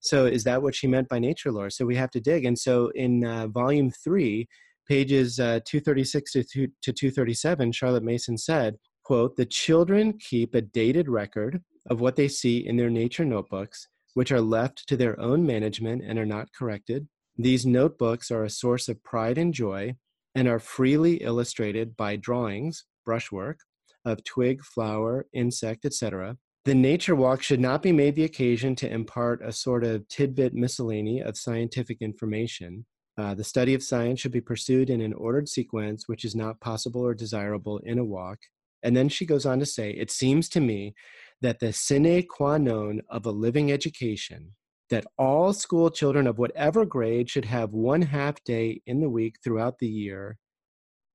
[0.00, 1.70] So is that what she meant by nature lore?
[1.70, 2.44] So we have to dig.
[2.44, 4.48] And so in uh, volume three
[4.88, 11.10] pages uh, 236 to, to 237 charlotte mason said quote the children keep a dated
[11.10, 15.46] record of what they see in their nature notebooks which are left to their own
[15.46, 17.06] management and are not corrected.
[17.36, 19.94] These notebooks are a source of pride and joy
[20.34, 23.60] and are freely illustrated by drawings brushwork
[24.04, 26.36] of twig, flower, insect, etc.
[26.66, 30.52] The nature walk should not be made the occasion to impart a sort of tidbit
[30.52, 32.84] miscellany of scientific information.
[33.16, 36.60] Uh, the study of science should be pursued in an ordered sequence, which is not
[36.60, 38.40] possible or desirable in a walk.
[38.82, 40.94] And then she goes on to say, It seems to me
[41.40, 44.54] that the sine qua non of a living education,
[44.90, 49.36] that all school children of whatever grade should have one half day in the week
[49.42, 50.36] throughout the year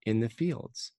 [0.07, 0.91] in the fields.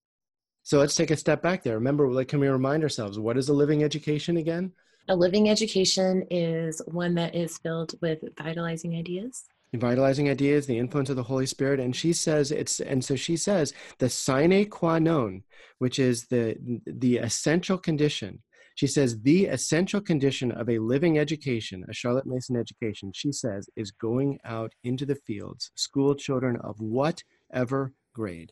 [0.65, 1.75] So let's take a step back there.
[1.75, 4.71] Remember, like, can we remind ourselves what is a living education again?
[5.07, 9.43] A living education is one that is filled with vitalizing ideas.
[9.75, 13.37] Vitalizing ideas, the influence of the Holy Spirit, and she says it's, and so she
[13.37, 15.43] says the sine qua non,
[15.77, 16.55] which is the
[16.87, 18.41] the essential condition.
[18.73, 23.69] She says the essential condition of a living education, a Charlotte Mason education, she says,
[23.75, 28.51] is going out into the fields, school children of whatever grade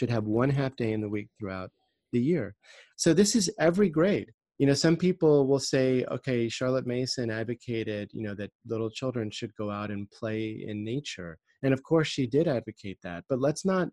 [0.00, 1.70] should have one half day in the week throughout
[2.12, 2.54] the year.
[2.96, 4.30] So this is every grade.
[4.58, 9.30] You know, some people will say, okay, Charlotte Mason advocated, you know, that little children
[9.30, 11.36] should go out and play in nature.
[11.62, 13.24] And of course, she did advocate that.
[13.28, 13.88] But let's not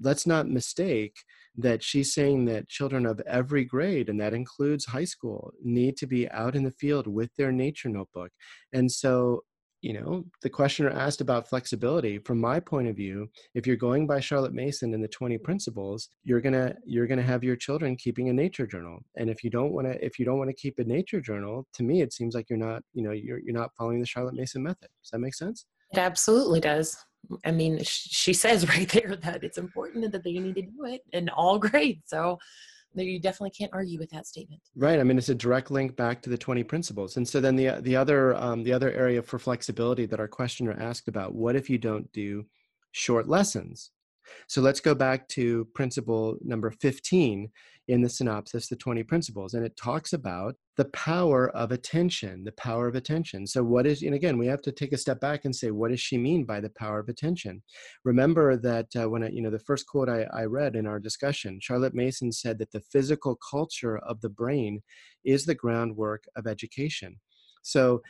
[0.00, 1.16] let's not mistake
[1.56, 6.06] that she's saying that children of every grade, and that includes high school, need to
[6.06, 8.30] be out in the field with their nature notebook.
[8.72, 9.42] And so
[9.80, 12.18] you know the questioner asked about flexibility.
[12.18, 16.08] From my point of view if you're going by charlotte mason and the 20 principles
[16.24, 18.98] you're gonna you're gonna have your children keeping a nature journal.
[19.16, 21.66] And if you don't want to if you don't want to keep a nature journal
[21.74, 24.34] to me it seems like you're not you know you're, you're not following the charlotte
[24.34, 24.88] mason method.
[25.02, 25.66] Does that make sense?
[25.92, 26.96] It absolutely does.
[27.44, 31.02] I mean she says right there that it's important that they need to do it
[31.12, 32.02] in all grades.
[32.06, 32.38] So
[32.94, 34.60] you definitely can't argue with that statement.
[34.76, 37.56] Right i mean it's a direct link back to the 20 principles and so then
[37.56, 41.56] the the other um, the other area for flexibility that our questioner asked about what
[41.56, 42.44] if you don't do
[42.92, 43.90] short lessons
[44.46, 47.50] so let's go back to principle number 15
[47.88, 52.52] in the synopsis, the 20 principles, and it talks about the power of attention, the
[52.52, 53.46] power of attention.
[53.46, 55.90] So, what is, and again, we have to take a step back and say, what
[55.90, 57.62] does she mean by the power of attention?
[58.04, 61.00] Remember that uh, when I, you know, the first quote I, I read in our
[61.00, 64.82] discussion, Charlotte Mason said that the physical culture of the brain
[65.24, 67.18] is the groundwork of education.
[67.62, 68.02] So,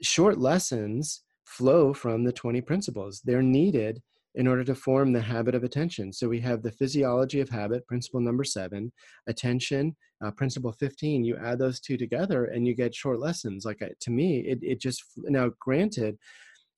[0.00, 3.20] short lessons flow from the 20 principles.
[3.24, 4.00] They're needed
[4.34, 6.12] in order to form the habit of attention.
[6.12, 8.92] So we have the physiology of habit, principle number seven,
[9.28, 9.94] attention,
[10.24, 11.24] uh, principle 15.
[11.24, 13.64] You add those two together and you get short lessons.
[13.64, 16.18] Like to me, it, it just, now granted,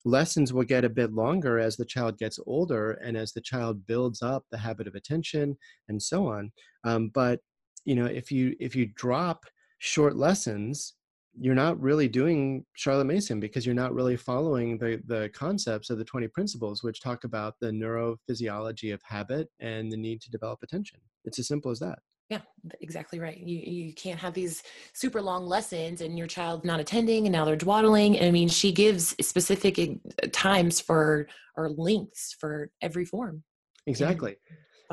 [0.05, 3.85] lessons will get a bit longer as the child gets older and as the child
[3.87, 5.57] builds up the habit of attention
[5.89, 6.51] and so on.
[6.83, 7.39] Um, but,
[7.85, 9.45] you know, if you, if you drop
[9.79, 10.93] short lessons,
[11.39, 15.97] you're not really doing Charlotte Mason because you're not really following the, the concepts of
[15.97, 20.59] the 20 principles, which talk about the neurophysiology of habit and the need to develop
[20.63, 20.99] attention.
[21.25, 21.99] It's as simple as that.
[22.29, 22.41] Yeah,
[22.81, 23.37] exactly right.
[23.37, 27.45] You you can't have these super long lessons and your child's not attending and now
[27.45, 28.21] they're dawdling.
[28.21, 33.43] I mean, she gives specific uh, times for or lengths for every form.
[33.85, 34.35] Exactly.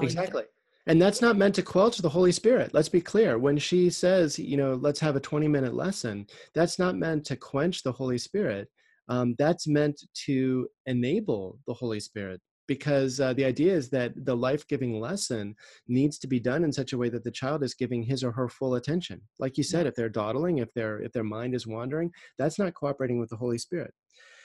[0.00, 0.44] Exactly
[0.86, 2.72] and that's not meant to quench the holy spirit.
[2.74, 3.38] Let's be clear.
[3.38, 7.36] When she says you know let's have a 20 minute lesson that's not meant to
[7.36, 8.68] quench the holy spirit.
[9.08, 14.34] Um, that's meant to enable the holy spirit because uh, the idea is that the
[14.34, 15.54] life-giving lesson
[15.86, 18.32] needs to be done in such a way that the child is giving his or
[18.32, 19.20] her full attention.
[19.38, 22.74] Like you said if they're dawdling if their if their mind is wandering that's not
[22.74, 23.92] cooperating with the holy spirit.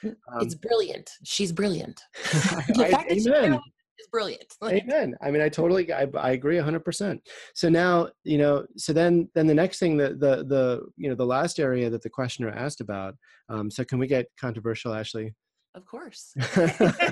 [0.02, 1.10] Um, it's brilliant.
[1.24, 2.00] She's brilliant.
[2.76, 3.60] I, amen
[4.00, 4.54] is brilliant.
[4.64, 5.14] Amen.
[5.22, 7.20] I mean, I totally, I, I agree hundred percent.
[7.54, 11.14] So now, you know, so then, then the next thing that the, the, you know,
[11.14, 13.14] the last area that the questioner asked about.
[13.48, 15.34] Um, so can we get controversial, Ashley?
[15.74, 16.32] Of course.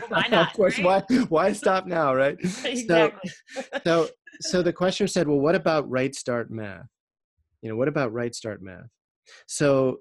[0.09, 0.48] why not?
[0.48, 0.79] of course.
[0.79, 1.05] Right?
[1.09, 2.14] Why, why stop now?
[2.14, 2.37] Right.
[2.64, 3.31] exactly.
[3.53, 4.09] So, so,
[4.40, 6.87] so the questioner said, well, what about right start math?
[7.62, 8.88] You know, what about right start math?
[9.46, 9.98] So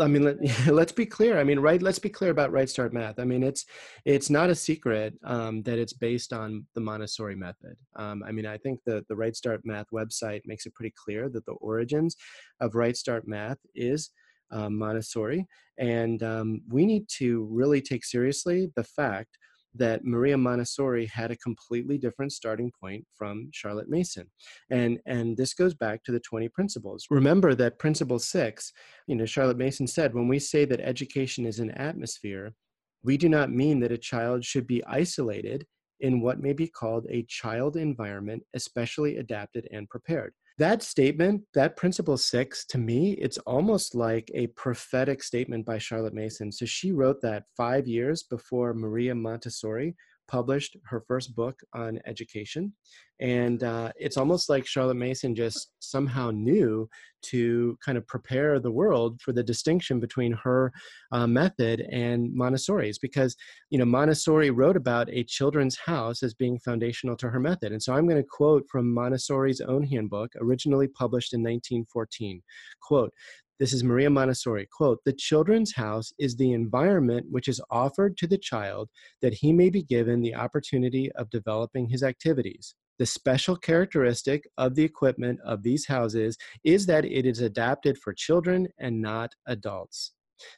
[0.00, 0.38] I mean, let,
[0.68, 1.38] us be clear.
[1.38, 1.80] I mean, right.
[1.80, 3.18] Let's be clear about Right Start Math.
[3.18, 3.64] I mean, it's
[4.04, 7.76] it's not a secret um, that it's based on the Montessori method.
[7.96, 11.28] Um, I mean, I think the the Right Start Math website makes it pretty clear
[11.30, 12.16] that the origins
[12.60, 14.10] of Right Start Math is
[14.50, 15.46] um, Montessori,
[15.78, 19.38] and um, we need to really take seriously the fact
[19.74, 24.30] that Maria Montessori had a completely different starting point from Charlotte Mason.
[24.70, 27.06] And, and this goes back to the 20 principles.
[27.10, 28.72] Remember that principle six,
[29.06, 32.54] you know, Charlotte Mason said, when we say that education is an atmosphere,
[33.02, 35.66] we do not mean that a child should be isolated
[36.00, 41.76] in what may be called a child environment, especially adapted and prepared that statement, that
[41.76, 46.50] principle six, to me, it's almost like a prophetic statement by Charlotte Mason.
[46.50, 49.94] So she wrote that five years before Maria Montessori
[50.28, 52.72] published her first book on education.
[53.20, 56.88] And uh, it's almost like Charlotte Mason just somehow knew
[57.22, 60.72] to kind of prepare the world for the distinction between her
[61.10, 63.34] uh, method and Montessori's, because
[63.70, 67.72] you know Montessori wrote about a children's house as being foundational to her method.
[67.72, 72.40] And so I'm going to quote from Montessori's own handbook, originally published in 1914.
[72.80, 73.12] Quote:
[73.58, 74.68] this is Maria Montessori.
[74.70, 78.88] Quote The children's house is the environment which is offered to the child
[79.20, 82.76] that he may be given the opportunity of developing his activities.
[83.00, 88.12] The special characteristic of the equipment of these houses is that it is adapted for
[88.12, 90.12] children and not adults.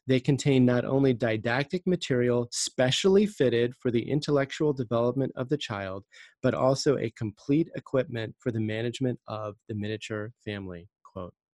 [0.07, 6.05] They contain not only didactic material specially fitted for the intellectual development of the child,
[6.43, 10.87] but also a complete equipment for the management of the miniature family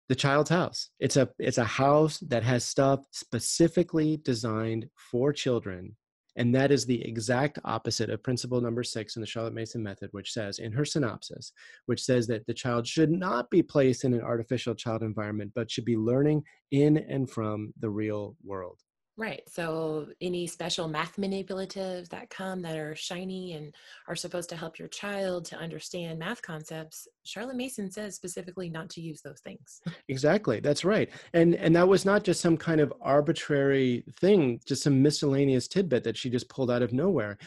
[0.08, 0.90] the child's house.
[1.00, 5.96] It's a it's a house that has stuff specifically designed for children.
[6.38, 10.10] And that is the exact opposite of principle number six in the Charlotte Mason method,
[10.12, 11.54] which says in her synopsis,
[11.86, 15.72] which says that the child should not be placed in an artificial child environment, but
[15.72, 18.82] should be learning in and from the real world.
[19.18, 19.44] Right.
[19.48, 23.74] So, any special math manipulatives that come that are shiny and
[24.10, 28.90] are supposed to help your child to understand math concepts, Charlotte Mason says specifically not
[28.90, 29.82] to use those things.
[30.10, 30.60] Exactly.
[30.60, 31.10] That's right.
[31.34, 36.04] And and that was not just some kind of arbitrary thing, just some miscellaneous tidbit
[36.04, 37.38] that she just pulled out of nowhere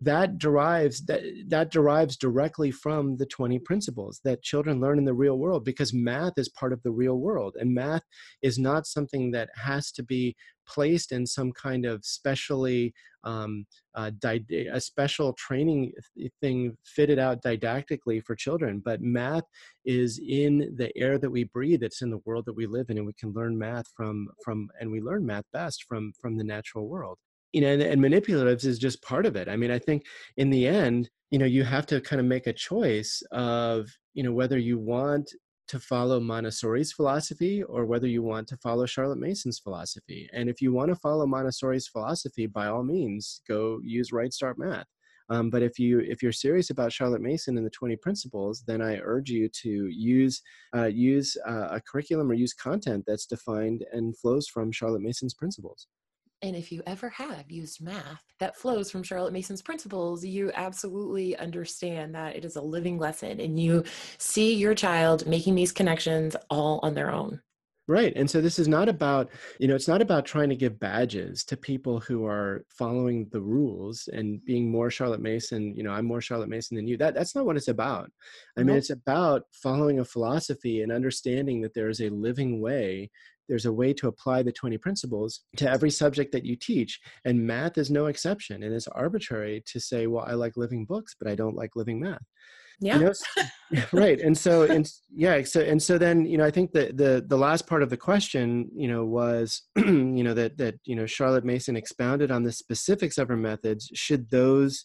[0.00, 5.14] that derives that that derives directly from the 20 principles that children learn in the
[5.14, 8.04] real world because math is part of the real world and math
[8.42, 10.36] is not something that has to be
[10.68, 12.92] placed in some kind of specially
[13.24, 14.10] um, uh,
[14.72, 15.92] a special training
[16.40, 19.44] thing fitted out didactically for children but math
[19.84, 22.98] is in the air that we breathe it's in the world that we live in
[22.98, 26.44] and we can learn math from from and we learn math best from from the
[26.44, 27.18] natural world
[27.52, 30.04] you know and, and manipulatives is just part of it i mean i think
[30.36, 34.22] in the end you know you have to kind of make a choice of you
[34.22, 35.30] know whether you want
[35.68, 40.28] to follow Montessori's philosophy or whether you want to follow Charlotte Mason's philosophy.
[40.32, 44.58] And if you want to follow Montessori's philosophy, by all means, go use Right Start
[44.58, 44.86] Math.
[45.30, 48.80] Um, but if you if you're serious about Charlotte Mason and the 20 principles, then
[48.80, 50.40] I urge you to use
[50.74, 55.34] uh, use uh, a curriculum or use content that's defined and flows from Charlotte Mason's
[55.34, 55.86] principles.
[56.42, 61.36] And if you ever have used math that flows from Charlotte Mason's principles, you absolutely
[61.36, 63.84] understand that it is a living lesson and you
[64.18, 67.40] see your child making these connections all on their own.
[67.88, 68.12] Right.
[68.16, 71.42] And so this is not about, you know, it's not about trying to give badges
[71.44, 76.04] to people who are following the rules and being more Charlotte Mason, you know, I'm
[76.04, 76.98] more Charlotte Mason than you.
[76.98, 78.12] That that's not what it's about.
[78.58, 83.10] I mean, it's about following a philosophy and understanding that there is a living way
[83.48, 87.46] there's a way to apply the 20 principles to every subject that you teach and
[87.46, 91.30] math is no exception and it's arbitrary to say well i like living books but
[91.30, 92.22] i don't like living math.
[92.80, 92.98] Yeah.
[92.98, 96.70] you know, right and so and yeah so and so then you know i think
[96.72, 100.76] that the the last part of the question you know was you know that that
[100.84, 103.90] you know charlotte mason expounded on the specifics of her methods.
[103.94, 104.84] Should those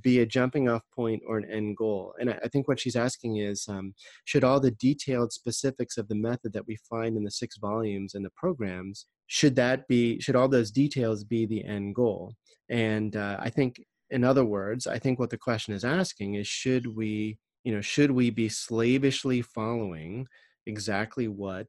[0.00, 2.14] be a jumping off point or an end goal.
[2.18, 6.14] And I, think what she's asking is um, should all the detailed specifics of the
[6.14, 10.36] method that we find in the six volumes and the programs, should that be, should
[10.36, 12.34] all those details be the end goal?
[12.68, 13.80] And uh, I think,
[14.10, 17.80] in other words, I think what the question is asking is should we, you know,
[17.80, 20.26] should we be slavishly following
[20.66, 21.68] exactly what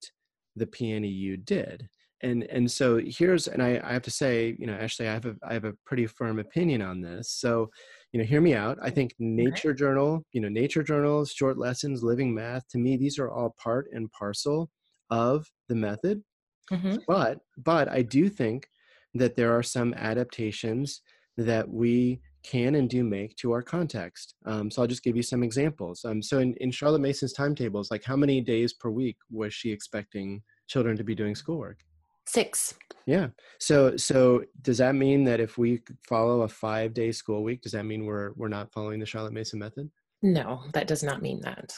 [0.55, 1.87] the PNEU did?
[2.21, 5.25] and and so here's and I, I have to say you know ashley i have
[5.25, 7.69] a i have a pretty firm opinion on this so
[8.15, 12.01] you know hear me out i think nature journal you know nature journals short lessons
[12.01, 14.69] living math to me these are all part and parcel
[15.09, 16.23] of the method
[16.71, 16.95] mm-hmm.
[17.09, 18.67] but but i do think
[19.15, 21.01] that there are some adaptations
[21.35, 24.35] that we can and do make to our context.
[24.45, 26.05] Um, so I'll just give you some examples.
[26.05, 29.71] Um, so in, in Charlotte Mason's timetables, like how many days per week was she
[29.71, 31.79] expecting children to be doing schoolwork?
[32.27, 32.75] Six.
[33.05, 33.27] Yeah.
[33.59, 37.73] So so does that mean that if we follow a five day school week, does
[37.73, 39.89] that mean we're we're not following the Charlotte Mason method?
[40.21, 41.71] No, that does not mean that.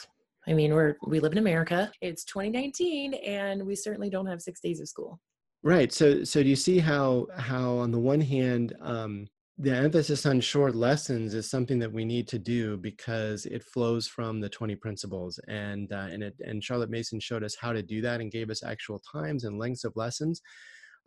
[0.46, 1.90] I mean, we're we live in America.
[2.00, 5.20] It's 2019, and we certainly don't have six days of school.
[5.62, 5.92] Right.
[5.92, 9.26] So so do you see how how on the one hand, um,
[9.60, 14.06] the emphasis on short lessons is something that we need to do because it flows
[14.06, 17.82] from the 20 principles and uh, and it and charlotte mason showed us how to
[17.82, 20.40] do that and gave us actual times and lengths of lessons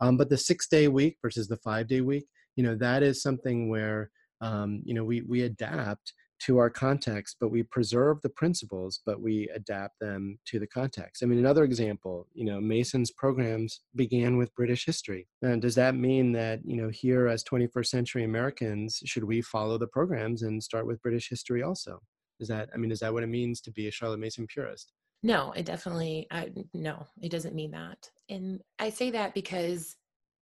[0.02, 2.26] um, but the six day week versus the five day week
[2.56, 4.10] you know that is something where
[4.42, 6.12] um, you know we we adapt
[6.46, 11.22] to our context, but we preserve the principles, but we adapt them to the context.
[11.22, 15.28] I mean, another example, you know, Mason's programs began with British history.
[15.42, 19.78] And does that mean that, you know, here as 21st century Americans, should we follow
[19.78, 22.00] the programs and start with British history also?
[22.40, 24.92] Is that, I mean, is that what it means to be a Charlotte Mason purist?
[25.22, 28.10] No, it definitely, I, no, it doesn't mean that.
[28.32, 29.94] And I say that because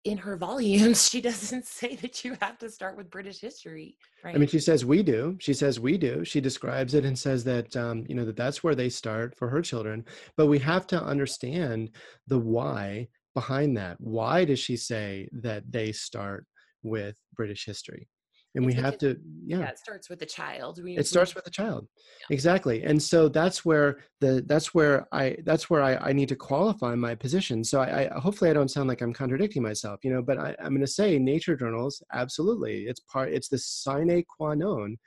[0.05, 3.97] in her volumes she doesn't say that you have to start with british history.
[4.25, 5.37] Right i mean she says we do.
[5.41, 6.25] She says we do.
[6.25, 9.49] She describes it and says that um, you know that that's where they start for
[9.49, 10.05] her children.
[10.37, 11.91] But we have to understand
[12.27, 13.97] the why behind that.
[14.01, 16.47] Why does she say that they start
[16.85, 18.09] with british history
[18.55, 19.59] and we have to yeah.
[19.59, 19.69] yeah.
[19.69, 21.87] it starts with the child we, it starts with the child
[22.21, 22.35] yeah.
[22.35, 26.37] exactly and so that's where the that's where i that's where i, I need to
[26.37, 30.13] qualify my position so I, I hopefully i don't sound like i'm contradicting myself you
[30.13, 34.23] know but I, i'm going to say nature journals absolutely it's part it's the sine
[34.29, 34.99] qua non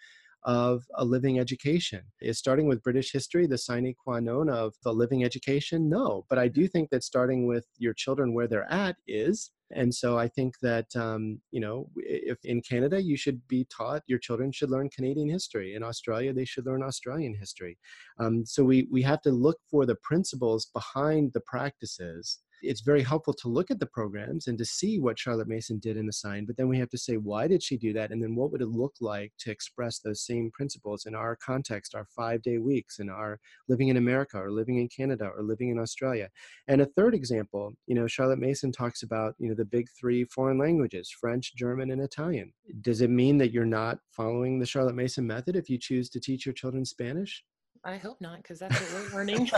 [0.46, 2.02] of a living education.
[2.22, 5.90] Is starting with British history the sine qua non of the living education?
[5.90, 6.62] No, but I mm-hmm.
[6.62, 9.52] do think that starting with your children where they're at is.
[9.72, 14.04] And so I think that, um, you know, if in Canada, you should be taught,
[14.08, 15.74] your children should learn Canadian history.
[15.76, 17.78] In Australia, they should learn Australian history.
[18.20, 23.04] Um, so we, we have to look for the principles behind the practices it's very
[23.04, 26.14] helpful to look at the programs and to see what Charlotte Mason did in the
[26.14, 28.12] sign, but then we have to say, why did she do that?
[28.12, 31.96] And then what would it look like to express those same principles in our context,
[31.96, 35.70] our five day weeks, and our living in America or living in Canada or living
[35.70, 36.30] in Australia?
[36.68, 40.26] And a third example, you know, Charlotte Mason talks about, you know, the big three
[40.26, 42.54] foreign languages, French, German, and Italian.
[42.82, 46.20] Does it mean that you're not following the Charlotte Mason method if you choose to
[46.20, 47.44] teach your children Spanish?
[47.86, 49.50] I hope not, because that's what we're learning.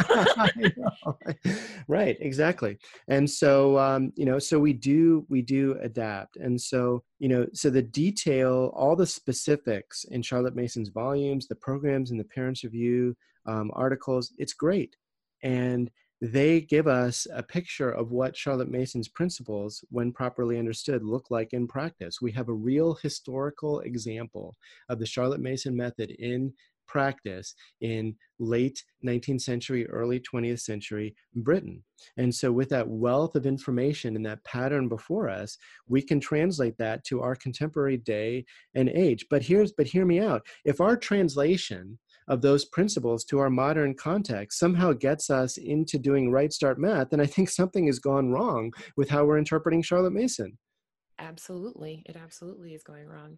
[1.88, 2.78] right, exactly.
[3.08, 7.48] And so, um, you know, so we do we do adapt, and so you know,
[7.54, 12.66] so the detail, all the specifics in Charlotte Mason's volumes, the programs and the Parents
[12.66, 13.16] Review
[13.46, 14.98] um, articles, it's great,
[15.42, 21.30] and they give us a picture of what Charlotte Mason's principles, when properly understood, look
[21.30, 22.22] like in practice.
[22.22, 24.58] We have a real historical example
[24.90, 26.54] of the Charlotte Mason method in
[26.88, 31.84] practice in late 19th century, early 20th century Britain.
[32.18, 35.58] And so, with that wealth of information and that pattern before us,
[35.88, 39.26] we can translate that to our contemporary day and age.
[39.30, 40.46] But here's, but hear me out.
[40.66, 46.30] If our translation of those principles to our modern context somehow gets us into doing
[46.32, 50.14] right start math, then I think something has gone wrong with how we're interpreting Charlotte
[50.14, 50.58] Mason.
[51.20, 52.04] Absolutely.
[52.06, 53.38] It absolutely is going wrong.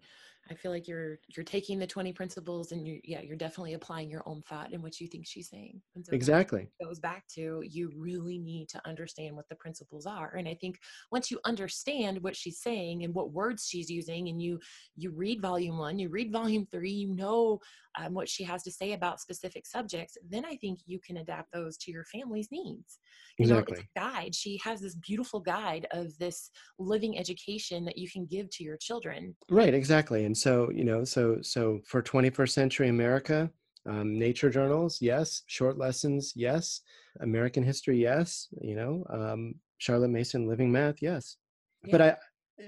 [0.50, 4.10] I feel like you're you're taking the 20 principles and you yeah, you're definitely applying
[4.10, 5.82] your own thought in what you think she's saying.
[5.95, 6.68] And so exactly.
[6.84, 10.36] goes back to you really need to understand what the principles are.
[10.36, 10.80] And I think
[11.12, 14.60] once you understand what she's saying and what words she's using and you
[14.95, 17.60] you read volume 1, you read volume 3, you know
[18.00, 21.52] um, what she has to say about specific subjects, then I think you can adapt
[21.52, 23.00] those to your family's needs.
[23.38, 23.76] You exactly.
[23.76, 24.36] know, it's a guide.
[24.36, 28.78] She has this beautiful guide of this living education that you can give to your
[28.78, 29.36] children.
[29.50, 30.26] Right, exactly.
[30.26, 33.50] And so, you know, so so for 21st century America,
[33.86, 35.44] um, nature journals, yes.
[35.48, 36.82] Short lessons, yes.
[37.22, 38.48] American history, yes.
[38.62, 41.38] You know, um, Charlotte Mason living math, yes.
[41.84, 41.92] Yeah.
[41.92, 42.16] But I,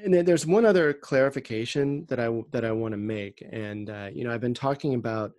[0.04, 4.24] and there's one other clarification that I that I want to make, and uh, you
[4.24, 5.32] know, I've been talking about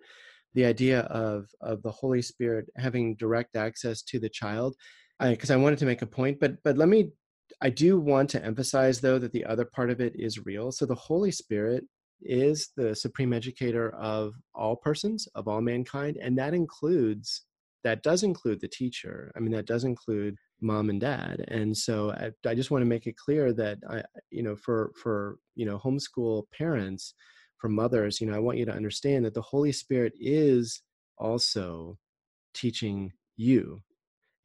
[0.53, 4.75] the idea of of the Holy Spirit having direct access to the child,
[5.19, 6.39] because I, I wanted to make a point.
[6.39, 7.09] But but let me,
[7.61, 10.71] I do want to emphasize though that the other part of it is real.
[10.71, 11.83] So the Holy Spirit
[12.25, 17.43] is the supreme educator of all persons of all mankind, and that includes
[17.83, 19.31] that does include the teacher.
[19.35, 22.89] I mean, that does include mom and dad and so I, I, just want to
[22.89, 24.01] make it clear that i
[24.31, 27.13] you know for for you know homeschool parents
[27.57, 30.81] for mothers you know i want you to understand that the holy spirit is
[31.17, 31.97] also
[32.53, 33.81] teaching you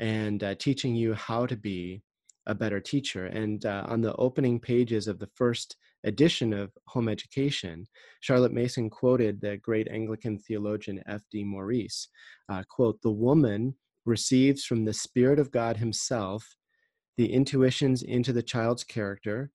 [0.00, 2.02] and uh, teaching you how to be
[2.48, 3.26] a better teacher.
[3.26, 7.84] And uh, on the opening pages of the first edition of home education
[8.20, 12.06] charlotte mason quoted the great anglican theologian f.d maurice
[12.48, 13.74] uh, quote the woman
[14.08, 16.56] receives from the Spirit of God Himself
[17.16, 19.50] the intuitions into the child's character,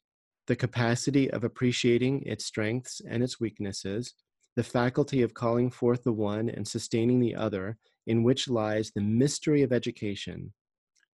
[0.48, 4.14] the capacity of appreciating its strengths and its weaknesses,
[4.56, 9.02] the faculty of calling forth the one and sustaining the other, in which lies the
[9.02, 10.54] mystery of education,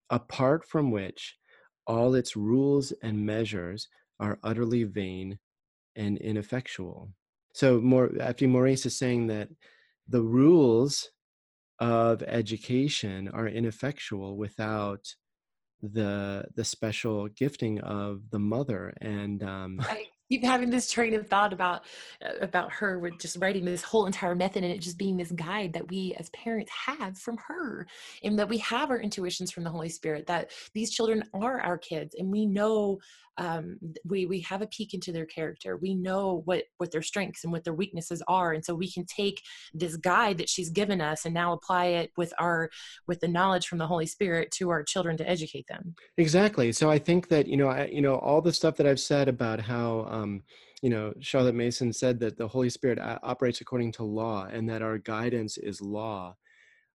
[0.10, 1.38] apart from which
[1.90, 3.90] all its rules and measures
[4.22, 5.40] are utterly vain
[5.96, 7.10] and ineffectual.
[7.54, 9.50] So, more, after Maurice is saying that
[10.08, 11.10] the rules
[11.80, 15.16] of education are ineffectual without
[15.82, 21.28] the the special gifting of the mother and um I keep having this train of
[21.28, 21.84] thought about
[22.24, 25.32] uh, about her with just writing this whole entire method and it just being this
[25.32, 27.88] guide that we as parents have from her
[28.24, 31.78] and that we have our intuitions from the holy spirit that these children are our
[31.78, 33.00] kids and we know
[33.40, 35.78] um, we we have a peek into their character.
[35.78, 39.06] We know what what their strengths and what their weaknesses are, and so we can
[39.06, 39.42] take
[39.74, 42.70] this guide that she's given us and now apply it with our
[43.08, 45.96] with the knowledge from the Holy Spirit to our children to educate them.
[46.18, 46.74] Exactly.
[46.74, 49.28] So I think that you know I, you know all the stuff that I've said
[49.28, 50.06] about how.
[50.10, 50.44] Um,
[50.82, 54.82] you know, Charlotte Mason said that the Holy Spirit operates according to law and that
[54.82, 56.38] our guidance is law.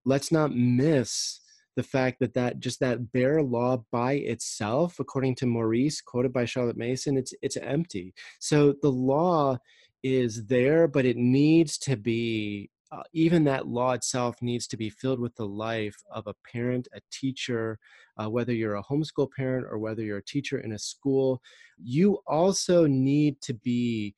[0.06, 1.40] Let's not miss
[1.76, 6.44] the fact that that just that bare law by itself according to maurice quoted by
[6.44, 8.14] charlotte mason it's it's empty.
[8.40, 9.58] So the law
[10.02, 14.88] is there but it needs to be uh, even that law itself needs to be
[14.88, 17.78] filled with the life of a parent a teacher
[18.16, 21.42] uh, whether you're a homeschool parent or whether you're a teacher in a school.
[21.82, 24.14] You also need to be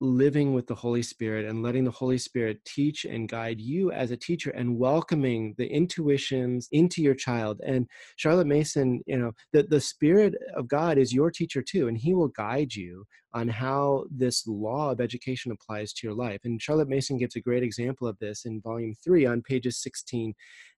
[0.00, 4.10] living with the Holy Spirit and letting the Holy Spirit teach and guide you as
[4.10, 7.60] a teacher and welcoming the intuitions into your child.
[7.64, 7.86] And
[8.16, 12.14] Charlotte Mason, you know, the, the Spirit of God is your teacher too, and He
[12.14, 16.40] will guide you on how this law of education applies to your life.
[16.44, 20.34] And Charlotte Mason gives a great example of this in volume three on pages 16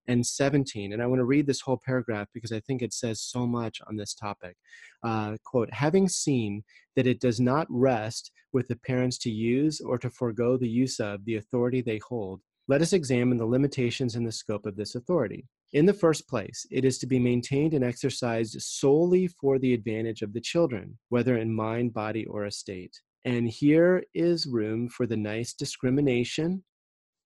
[0.08, 0.92] and 17.
[0.92, 3.80] And I want to read this whole paragraph because I think it says so much
[3.88, 4.56] on this topic.
[5.02, 6.62] Uh, quote, having seen
[6.96, 11.00] that it does not rest with the parents to use or to forego the use
[11.00, 14.94] of the authority they hold, let us examine the limitations and the scope of this
[14.94, 15.46] authority.
[15.72, 20.22] In the first place, it is to be maintained and exercised solely for the advantage
[20.22, 23.00] of the children, whether in mind, body, or estate.
[23.24, 26.62] And here is room for the nice discrimination,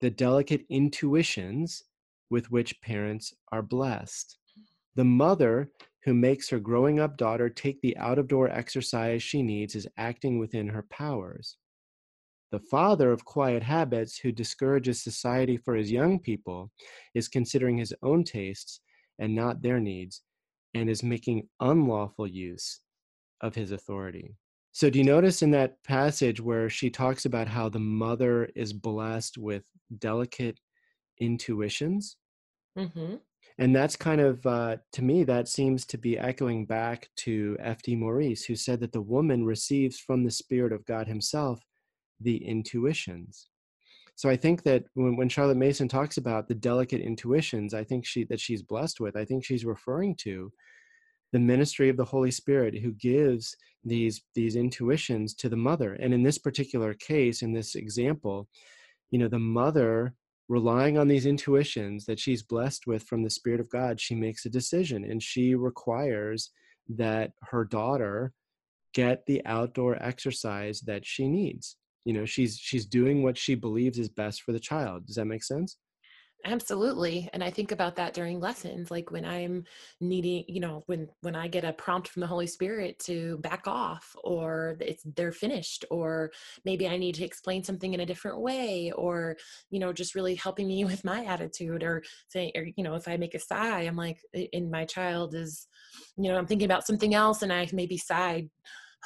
[0.01, 1.83] the delicate intuitions
[2.31, 4.39] with which parents are blessed.
[4.95, 5.70] The mother
[6.05, 9.89] who makes her growing up daughter take the out of door exercise she needs is
[9.97, 11.57] acting within her powers.
[12.53, 16.70] The father of quiet habits who discourages society for his young people
[17.14, 18.81] is considering his own tastes
[19.18, 20.22] and not their needs
[20.74, 22.81] and is making unlawful use
[23.41, 24.37] of his authority.
[24.72, 28.72] So, do you notice in that passage where she talks about how the mother is
[28.72, 29.64] blessed with
[29.99, 30.61] delicate
[31.19, 32.17] intuitions?
[32.79, 33.17] Mm-hmm.
[33.59, 37.97] And that's kind of, uh, to me, that seems to be echoing back to F.D.
[37.97, 41.61] Maurice, who said that the woman receives from the Spirit of God Himself
[42.21, 43.49] the intuitions.
[44.14, 48.07] So I think that when, when Charlotte Mason talks about the delicate intuitions, I think
[48.07, 50.51] she that she's blessed with, I think she's referring to
[51.33, 53.55] the ministry of the Holy Spirit who gives
[53.85, 55.95] these these intuitions to the mother.
[55.95, 58.49] And in this particular case, in this example,
[59.11, 60.14] you know, the mother
[60.49, 64.47] relying on these intuitions that she's blessed with from the Spirit of God, she makes
[64.47, 66.51] a decision and she requires
[66.88, 68.32] that her daughter
[68.94, 71.76] get the outdoor exercise that she needs.
[72.05, 75.07] You know, she's she's doing what she believes is best for the child.
[75.07, 75.76] Does that make sense?
[76.45, 79.64] Absolutely and i think about that during lessons like when i'm
[80.01, 83.62] needing you know when when i get a prompt from the holy spirit to back
[83.66, 86.30] off or it's they're finished or
[86.64, 89.37] maybe i need to explain something in a different way or
[89.70, 93.09] you know just really helping me with my attitude or saying or you know if
[93.09, 95.66] i make a sigh i'm like in my child is
[96.16, 98.49] you know i'm thinking about something else and i maybe sighed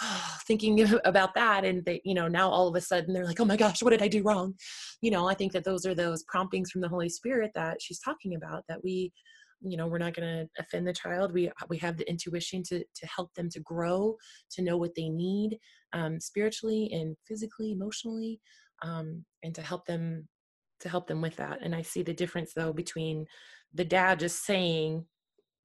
[0.46, 3.44] thinking about that and they you know now all of a sudden they're like oh
[3.44, 4.54] my gosh what did i do wrong?
[5.00, 8.00] You know i think that those are those promptings from the holy spirit that she's
[8.00, 9.12] talking about that we
[9.62, 11.32] you know we're not going to offend the child.
[11.32, 14.16] We we have the intuition to to help them to grow
[14.52, 15.58] to know what they need
[15.92, 18.40] um, spiritually and physically emotionally
[18.82, 20.28] um, and to help them
[20.80, 21.58] to help them with that.
[21.62, 23.26] And i see the difference though between
[23.74, 25.04] the dad just saying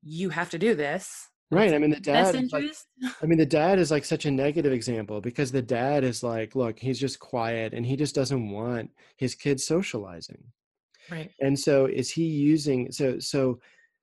[0.03, 1.74] you have to do this Right.
[1.74, 2.52] I mean, the dad.
[2.52, 2.64] Like,
[3.22, 6.56] I mean, the dad is like such a negative example because the dad is like,
[6.56, 10.43] look, he's just quiet and he just doesn't want his kids socializing.
[11.12, 11.32] Right.
[11.39, 13.60] And so, is he using so so?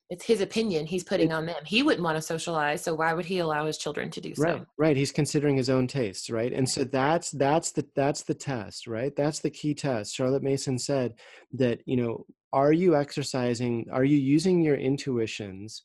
[0.09, 1.64] It's his opinion he's putting it, on them.
[1.64, 4.43] He wouldn't want to socialize, so why would he allow his children to do so?
[4.43, 4.64] Right.
[4.78, 4.97] Right.
[4.97, 6.53] He's considering his own tastes, right?
[6.53, 9.16] And so that's that's the that's the test, right?
[9.16, 10.14] That's the key test.
[10.14, 11.14] Charlotte Mason said
[11.55, 13.86] that you know, are you exercising?
[13.90, 15.82] Are you using your intuitions?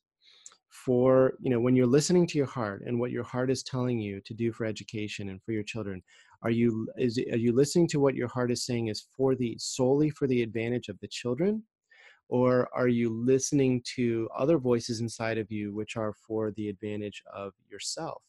[0.69, 3.99] For you know when you're listening to your heart and what your heart is telling
[3.99, 6.01] you to do for education and for your children
[6.43, 9.55] are you is are you listening to what your heart is saying is for the
[9.57, 11.63] solely for the advantage of the children?
[12.29, 17.23] Or are you listening to other voices inside of you which are for the advantage
[17.33, 18.21] of yourself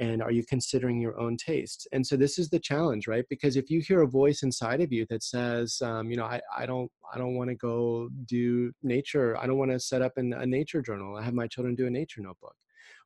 [0.00, 1.86] and are you considering your own tastes?
[1.92, 3.24] And so this is the challenge right?
[3.28, 6.40] Because if you hear a voice inside of you that says um, you know I,
[6.56, 10.12] I don't i don't want to go do nature i don't want to set up
[10.16, 12.54] an, a nature journal i have my children do a nature notebook.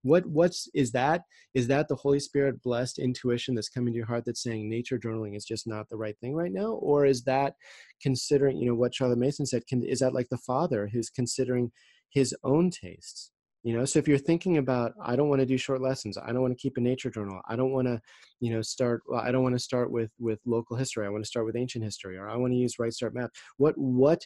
[0.03, 1.22] What what's is that
[1.55, 4.99] is that the holy spirit blessed intuition that's coming to your heart that's saying nature
[4.99, 6.72] journaling is just not the right thing right now?
[6.72, 7.55] Or is that
[8.03, 11.72] considering you know what charlotte mason said can, is that like the father who's considering
[12.11, 13.30] his own tastes
[13.65, 16.27] you know so if you're thinking about i don't want to do short lessons i
[16.33, 18.01] don't want to keep a nature journal i don't want to
[18.41, 21.25] you know start well, i don't want to start with with local history i want
[21.25, 24.25] to start with ancient history or i want to use right start math what what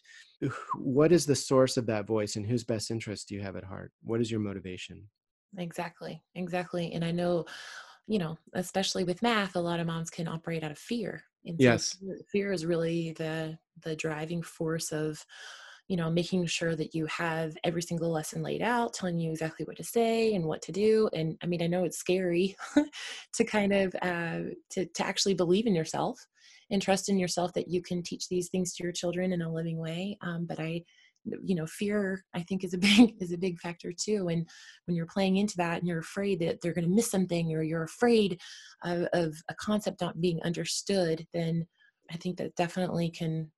[0.76, 3.64] what is the source of that voice and whose best interest do you have at
[3.64, 3.92] heart?
[4.02, 5.08] What is your motivation?
[5.56, 7.46] Exactly exactly and i know
[8.06, 11.58] you know especially with math a lot of moms can operate out of fear and
[11.58, 11.96] yes.
[11.98, 15.24] fear, fear is really the the driving force of
[15.88, 19.64] you know making sure that you have every single lesson laid out telling you exactly
[19.64, 22.54] what to say and what to do and i mean i know it's scary
[23.32, 26.18] to kind of uh, to, to actually believe in yourself
[26.70, 29.52] and trust in yourself that you can teach these things to your children in a
[29.52, 30.82] living way um, but i
[31.42, 34.46] you know fear i think is a big is a big factor too and
[34.86, 37.62] when you're playing into that and you're afraid that they're going to miss something or
[37.62, 38.40] you're afraid
[38.84, 41.66] of, of a concept not being understood then
[42.12, 43.50] i think that definitely can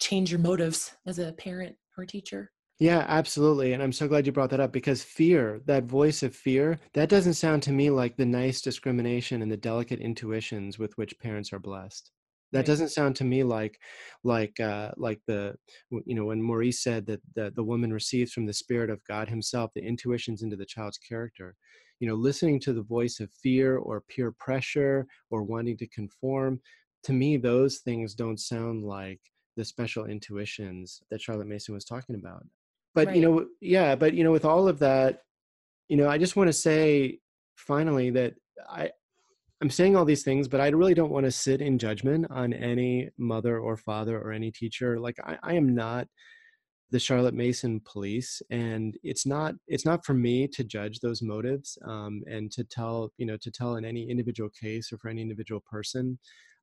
[0.00, 2.52] change your motives as a parent or a teacher.
[2.78, 3.72] Yeah, absolutely.
[3.74, 7.10] And I'm so glad you brought that up because fear, that voice of fear, that
[7.10, 11.52] doesn't sound to me like the nice discrimination and the delicate intuitions with which parents
[11.52, 12.10] are blessed.
[12.52, 12.66] that Right.
[12.66, 13.80] doesn't sound to me like
[14.24, 15.54] like uh like the
[16.08, 19.28] you know when maurice said that the, the woman receives from the spirit of god
[19.28, 21.54] himself the intuitions into the child's character
[22.00, 26.60] you know listening to the voice of fear or peer pressure or wanting to conform
[27.04, 29.20] to me those things don't sound like
[29.60, 32.46] the special intuitions that charlotte mason was talking about.
[32.94, 35.22] But you know yeah but you know with all of that
[35.88, 37.18] you know i just want to say
[37.56, 38.32] finally that
[38.70, 38.90] i
[39.60, 42.54] i'm saying all these things but i really don't want to sit in judgment on
[42.54, 44.98] any mother or father or any teacher.
[44.98, 46.08] Like i, I am not
[46.90, 51.78] the charlotte mason police and it's not it's not for me to judge those motives
[51.86, 55.22] um, and to tell you know to tell in any individual case or for any
[55.22, 56.18] individual person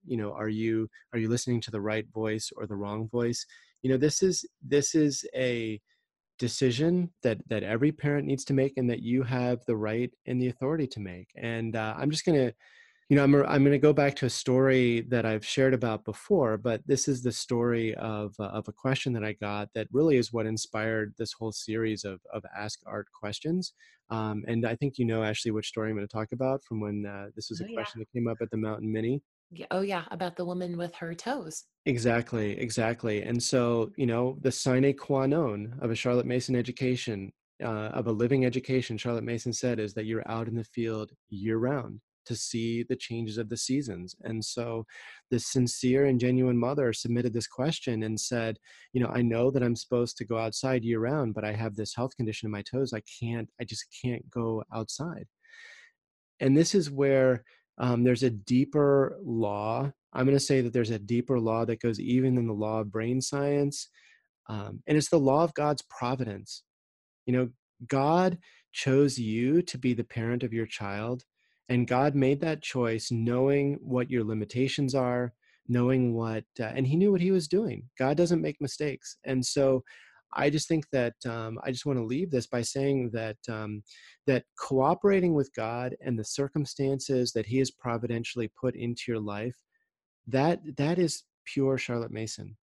[0.07, 3.45] you know are you are you listening to the right voice or the wrong voice?
[3.83, 5.79] You know this is this is a
[6.39, 10.41] decision that that every parent needs to make and that you have the right and
[10.41, 11.29] the authority to make.
[11.35, 12.53] And uh, i'm just going to
[13.09, 16.05] you know i'm, I'm going to go back to a story that i've shared about
[16.05, 19.87] before but this is the story of uh, of a question that i got that
[19.91, 23.73] really is what inspired this whole series of of ask art questions.
[24.09, 26.79] Um, and i think you know ashley which story i'm going to talk about from
[26.81, 27.75] when uh, this was a Oh, yeah.
[27.75, 29.13] question that came up at the mountain mini.
[29.13, 29.19] Yeah,
[29.71, 30.05] Oh, yeah.
[30.11, 31.65] About the woman with her toes.
[31.85, 33.23] Exactly, exactly.
[33.23, 37.31] And so, you know, the sine qua non of a Charlotte Mason education,
[37.63, 41.11] uh, of a living education, Charlotte Mason said, is that you're out in the field
[41.29, 44.13] year round to see the changes of the seasons.
[44.23, 44.85] And so,
[45.31, 48.57] the sincere and genuine mother submitted this question and said,
[48.91, 51.75] you know, I know that I'm supposed to go outside year round, but I have
[51.77, 52.91] this health condition in my toes.
[52.91, 55.27] I can't, I just can't go outside
[56.39, 57.43] and this is where
[57.77, 59.91] um, there's a deeper law.
[60.13, 62.79] I'm going to say that there's a deeper law that goes even in the law
[62.79, 63.89] of brain science,
[64.47, 66.63] um, and it's the law of God's providence.
[67.25, 67.49] You know,
[67.87, 68.37] God
[68.71, 71.23] chose you to be the parent of your child,
[71.69, 75.33] and God made that choice knowing what your limitations are,
[75.67, 77.83] knowing what, uh, and He knew what He was doing.
[77.99, 79.83] God doesn't make mistakes, and so.
[80.33, 83.83] I just think that um, I just want to leave this by saying that um,
[84.25, 89.55] that cooperating with God and the circumstances that He has providentially put into your life,
[90.27, 92.57] that that is pure Charlotte Mason.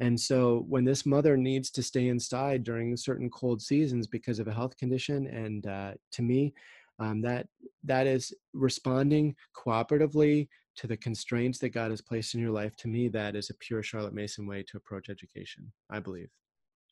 [0.00, 4.48] And so when this mother needs to stay inside during certain cold seasons because of
[4.48, 6.54] a health condition, and uh, to me,
[6.98, 7.48] um, that
[7.82, 12.76] that is responding cooperatively to the constraints that God has placed in your life.
[12.76, 15.72] To me, that is a pure Charlotte Mason way to approach education.
[15.90, 16.30] I believe.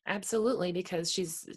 [0.05, 1.47] Absolutely, because she's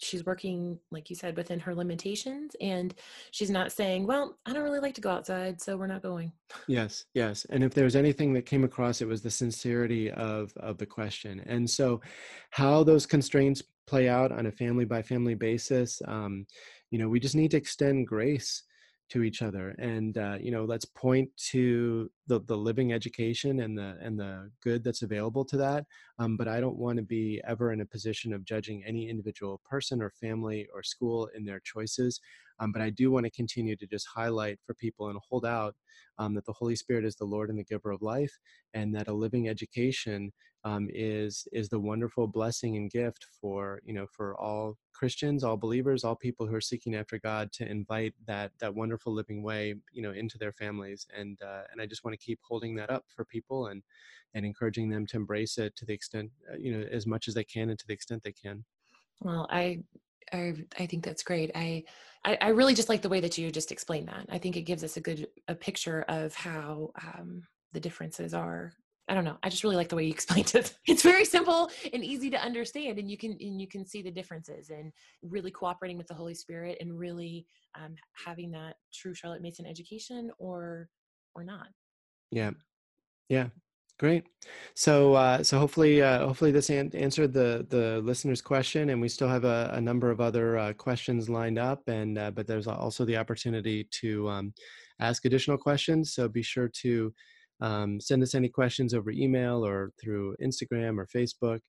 [0.00, 2.94] she's working, like you said, within her limitations, and
[3.30, 6.32] she's not saying, "Well, I don't really like to go outside, so we're not going."
[6.68, 7.46] Yes, yes.
[7.50, 11.40] And if there's anything that came across, it was the sincerity of of the question.
[11.46, 12.00] And so,
[12.50, 16.46] how those constraints play out on a family by family basis, um,
[16.90, 18.62] you know, we just need to extend grace
[19.10, 23.76] to each other, and uh, you know, let's point to the the living education and
[23.76, 25.86] the and the good that's available to that.
[26.18, 29.60] Um, but I don't want to be ever in a position of judging any individual
[29.68, 32.20] person or family or school in their choices.
[32.60, 35.74] Um, but I do want to continue to just highlight for people and hold out
[36.18, 38.36] um, that the Holy Spirit is the Lord and the giver of life,
[38.74, 40.32] and that a living education
[40.64, 45.56] um, is is the wonderful blessing and gift for you know for all Christians, all
[45.56, 49.74] believers, all people who are seeking after God to invite that that wonderful living way
[49.92, 52.90] you know into their families, and uh, and I just want to keep holding that
[52.90, 53.82] up for people and
[54.34, 57.34] and encouraging them to embrace it to the extent uh, you know as much as
[57.34, 58.64] they can and to the extent they can.
[59.20, 59.80] Well, I,
[60.32, 61.50] I, I think that's great.
[61.54, 61.84] I,
[62.24, 64.26] I, I really just like the way that you just explained that.
[64.30, 67.42] I think it gives us a good a picture of how um,
[67.72, 68.72] the differences are.
[69.08, 69.38] I don't know.
[69.42, 70.76] I just really like the way you explained it.
[70.86, 74.10] It's very simple and easy to understand, and you can and you can see the
[74.10, 74.92] differences and
[75.22, 80.30] really cooperating with the Holy Spirit and really um, having that true Charlotte Mason education
[80.38, 80.88] or
[81.34, 81.68] or not.
[82.30, 82.50] Yeah,
[83.28, 83.48] yeah,
[83.98, 84.24] great.
[84.74, 89.08] So uh, so hopefully uh, hopefully this an- answered the the listener's question, and we
[89.08, 92.66] still have a, a number of other uh, questions lined up, and uh, but there's
[92.66, 94.54] also the opportunity to um,
[95.00, 96.14] ask additional questions.
[96.14, 97.14] So be sure to
[97.60, 101.60] um, send us any questions over email or through Instagram or Facebook,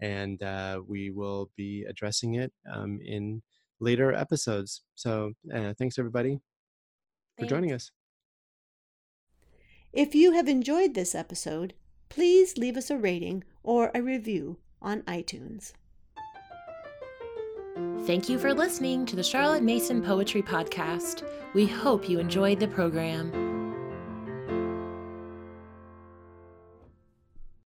[0.00, 3.42] and uh, we will be addressing it um, in
[3.80, 4.82] later episodes.
[4.94, 6.38] So uh, thanks everybody
[7.38, 7.90] for joining us.
[9.92, 11.74] If you have enjoyed this episode,
[12.08, 15.72] please leave us a rating or a review on iTunes.
[18.06, 21.24] Thank you for listening to the Charlotte Mason Poetry Podcast.
[21.52, 23.51] We hope you enjoyed the program.